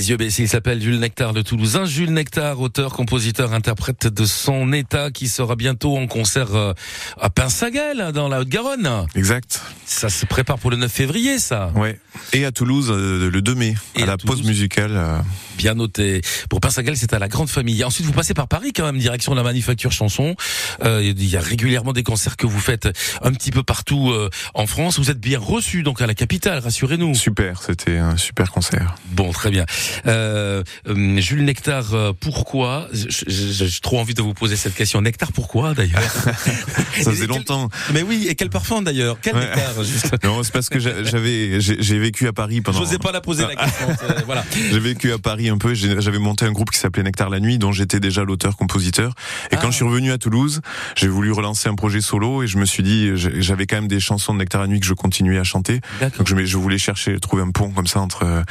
Les 0.00 0.08
yeux 0.08 0.16
baissés, 0.16 0.44
il 0.44 0.48
s'appelle 0.48 0.80
Jules 0.80 0.98
Nectar 0.98 1.34
de 1.34 1.42
Toulousain. 1.42 1.84
Jules 1.84 2.10
Nectar, 2.14 2.58
auteur, 2.58 2.94
compositeur, 2.94 3.52
interprète 3.52 4.06
de 4.06 4.24
son 4.24 4.72
état 4.72 5.10
qui 5.10 5.28
sera 5.28 5.56
bientôt 5.56 5.98
en 5.98 6.06
concert 6.06 6.54
euh, 6.54 6.72
à 7.20 7.28
Pinsagal, 7.28 8.12
dans 8.14 8.26
la 8.28 8.40
Haute-Garonne. 8.40 9.04
Exact. 9.14 9.60
Ça 9.84 10.08
se 10.08 10.24
prépare 10.24 10.58
pour 10.58 10.70
le 10.70 10.78
9 10.78 10.90
février, 10.90 11.38
ça. 11.38 11.70
Ouais. 11.76 12.00
Et 12.32 12.46
à 12.46 12.50
Toulouse 12.50 12.88
euh, 12.90 13.30
le 13.30 13.42
2 13.42 13.54
mai, 13.54 13.74
Et 13.94 14.00
à 14.00 14.04
à 14.04 14.06
la 14.06 14.16
Toulouse. 14.16 14.38
pause 14.38 14.46
musicale. 14.48 14.92
euh, 14.94 15.18
Bien 15.58 15.74
noté. 15.74 16.22
Pour 16.48 16.60
Pinsagal, 16.62 16.96
c'est 16.96 17.12
à 17.12 17.18
la 17.18 17.28
grande 17.28 17.50
famille. 17.50 17.84
Ensuite, 17.84 18.06
vous 18.06 18.12
passez 18.12 18.32
par 18.32 18.48
Paris 18.48 18.72
quand 18.72 18.86
même, 18.86 18.96
direction 18.96 19.32
de 19.32 19.36
la 19.36 19.42
manufacture 19.42 19.92
chanson. 19.92 20.34
Euh, 20.82 21.02
il 21.04 21.22
y 21.28 21.36
a 21.36 21.40
régulièrement 21.42 21.92
des 21.92 22.02
concerts 22.04 22.38
que 22.38 22.46
vous 22.46 22.58
faites 22.60 22.88
un 23.20 23.32
petit 23.32 23.50
peu 23.50 23.62
partout 23.62 24.10
euh, 24.10 24.30
en 24.54 24.66
France. 24.66 24.98
Vous 24.98 25.10
êtes 25.10 25.20
bien 25.20 25.38
reçu 25.38 25.82
donc 25.82 26.00
à 26.00 26.06
la 26.06 26.14
capitale, 26.14 26.60
rassurez-nous. 26.60 27.14
Super, 27.14 27.60
c'était 27.62 27.98
un 27.98 28.16
super 28.16 28.50
concert. 28.50 28.94
Bon, 29.10 29.30
très 29.32 29.50
bien. 29.50 29.66
Euh, 30.06 30.62
euh, 30.88 31.20
Jules 31.20 31.44
Nectar, 31.44 31.94
euh, 31.94 32.12
pourquoi 32.18 32.88
J'ai 32.92 33.80
trop 33.82 33.98
envie 33.98 34.14
de 34.14 34.22
vous 34.22 34.34
poser 34.34 34.56
cette 34.56 34.74
question. 34.74 35.00
Nectar, 35.00 35.32
pourquoi 35.32 35.74
d'ailleurs 35.74 36.00
Ça 37.02 37.10
faisait 37.10 37.26
longtemps. 37.26 37.68
Mais 37.92 38.02
oui, 38.02 38.26
et 38.28 38.34
quel 38.34 38.50
parfum 38.50 38.82
d'ailleurs 38.82 39.18
Quel 39.22 39.34
Ouais. 39.34 39.46
nectar 39.48 39.82
juste 39.84 40.12
Non, 40.24 40.42
c'est 40.42 40.52
parce 40.52 40.68
que 40.68 40.78
j'a- 40.78 41.04
j'avais, 41.04 41.60
j'ai 41.60 41.98
vécu 41.98 42.26
à 42.26 42.32
Paris 42.32 42.60
pendant. 42.60 42.78
J'osais 42.78 42.98
pas 42.98 43.12
la 43.12 43.20
poser 43.20 43.44
la 43.46 43.54
question. 43.56 43.88
euh, 43.88 44.20
voilà. 44.26 44.44
J'ai 44.70 44.80
vécu 44.80 45.12
à 45.12 45.18
Paris 45.18 45.48
un 45.48 45.56
peu. 45.58 45.72
J'avais 45.74 46.18
monté 46.18 46.44
un 46.44 46.52
groupe 46.52 46.70
qui 46.70 46.78
s'appelait 46.78 47.02
Nectar 47.02 47.30
la 47.30 47.40
nuit, 47.40 47.58
dont 47.58 47.72
j'étais 47.72 48.00
déjà 48.00 48.24
l'auteur-compositeur. 48.24 49.12
Et 49.50 49.54
Ah. 49.54 49.58
quand 49.60 49.70
je 49.70 49.76
suis 49.76 49.84
revenu 49.84 50.10
à 50.12 50.18
Toulouse, 50.18 50.60
j'ai 50.96 51.08
voulu 51.08 51.32
relancer 51.32 51.68
un 51.68 51.74
projet 51.74 52.00
solo 52.00 52.42
et 52.42 52.46
je 52.46 52.58
me 52.58 52.64
suis 52.66 52.82
dit, 52.82 53.10
j'avais 53.14 53.66
quand 53.66 53.76
même 53.76 53.88
des 53.88 54.00
chansons 54.00 54.34
de 54.34 54.38
Nectar 54.38 54.60
la 54.62 54.66
nuit 54.66 54.80
que 54.80 54.86
je 54.86 54.94
continuais 54.94 55.38
à 55.38 55.44
chanter. 55.44 55.80
Donc 56.18 56.26
je, 56.28 56.44
je 56.44 56.56
voulais 56.56 56.78
chercher, 56.78 57.18
trouver 57.20 57.42
un 57.42 57.50
pont 57.50 57.70
comme 57.70 57.86
ça 57.86 58.00
entre 58.00 58.44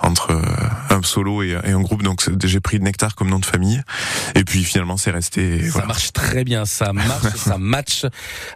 entre 0.00 0.32
un 0.90 1.02
solo 1.02 1.42
et, 1.42 1.50
et 1.64 1.70
un 1.70 1.80
groupe. 1.80 2.02
Donc 2.02 2.22
c'est- 2.22 2.46
j'ai 2.46 2.60
pris 2.60 2.80
Nectar 2.80 3.14
comme 3.14 3.28
nom 3.30 3.38
de 3.38 3.46
famille. 3.46 3.82
Et 4.34 4.44
puis 4.44 4.64
finalement 4.64 4.96
c'est 4.96 5.10
resté. 5.10 5.62
Ça 5.64 5.70
voilà. 5.72 5.86
marche 5.88 6.12
très 6.12 6.44
bien, 6.44 6.64
ça 6.64 6.92
marche, 6.92 7.34
ça 7.36 7.58
match 7.58 8.02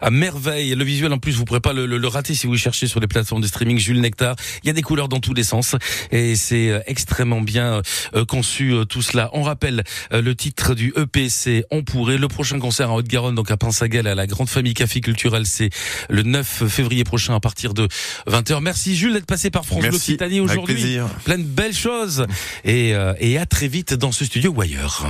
à 0.01 0.11
merveille. 0.11 0.75
Le 0.75 0.85
visuel 0.85 1.13
en 1.13 1.19
plus, 1.19 1.33
vous 1.37 1.45
pourrez 1.45 1.61
pas 1.61 1.73
le, 1.73 1.87
le- 1.87 1.99
le 1.99 2.09
rater 2.09 2.35
si 2.35 2.47
vous 2.47 2.57
cherchez 2.57 2.87
sur 2.87 3.01
les 3.01 3.07
plateformes 3.07 3.43
de 3.43 3.47
streaming 3.47 3.79
Jules 3.79 4.01
Nectar. 4.01 4.37
Il 4.63 4.67
y 4.67 4.71
a 4.71 4.73
des 4.73 4.83
couleurs 4.83 5.09
dans 5.09 5.21
tous 5.21 5.35
les 5.35 5.45
sens 5.45 5.77
et 6.11 6.37
c'est 6.37 6.71
euh, 6.71 6.81
extrêmement 6.87 7.41
bien 7.41 7.83
euh, 8.15 8.25
conçu 8.25 8.73
euh, 8.73 8.85
tout 8.85 9.03
cela. 9.03 9.31
On 9.33 9.43
rappelle 9.43 9.83
le 10.11 10.35
titre 10.35 10.75
du 10.75 10.93
EPC 10.97 11.65
On 11.71 11.83
pourrait. 11.83 12.19
Le 12.19 12.29
prochain 12.29 12.59
concert 12.59 12.91
en 12.91 12.97
Haute-Garonne, 12.97 13.35
donc 13.35 13.51
à 13.51 13.57
Pinsagal, 13.57 14.07
à 14.07 14.15
la 14.15 14.27
Grande 14.27 14.49
Famille 14.49 14.75
Café 14.75 15.01
Culturel, 15.01 15.47
c'est 15.47 15.71
le 16.09 16.23
9 16.23 16.67
février 16.69 17.05
prochain 17.05 17.35
à 17.35 17.41
partir 17.41 17.75
de 17.75 17.87
20h. 18.29 18.61
Merci 18.61 18.97
Jules 18.97 19.13
d'être 19.13 19.27
passé 19.27 19.51
par 19.51 19.65
France 19.65 19.83
Merci, 19.83 19.97
Occitanie 19.97 20.39
avec 20.39 20.51
aujourd'hui. 20.51 20.99
Plein 21.25 21.39
de 21.39 21.43
belles 21.45 21.75
choses 21.75 22.18
et, 22.65 22.95
euh, 22.95 23.15
et 23.19 23.39
à 23.39 23.47
très 23.47 23.69
vite 23.69 23.95
dans 23.95 24.13
ce 24.13 24.25
studio 24.25 24.53
ou 24.53 24.61
ailleurs. 24.61 25.07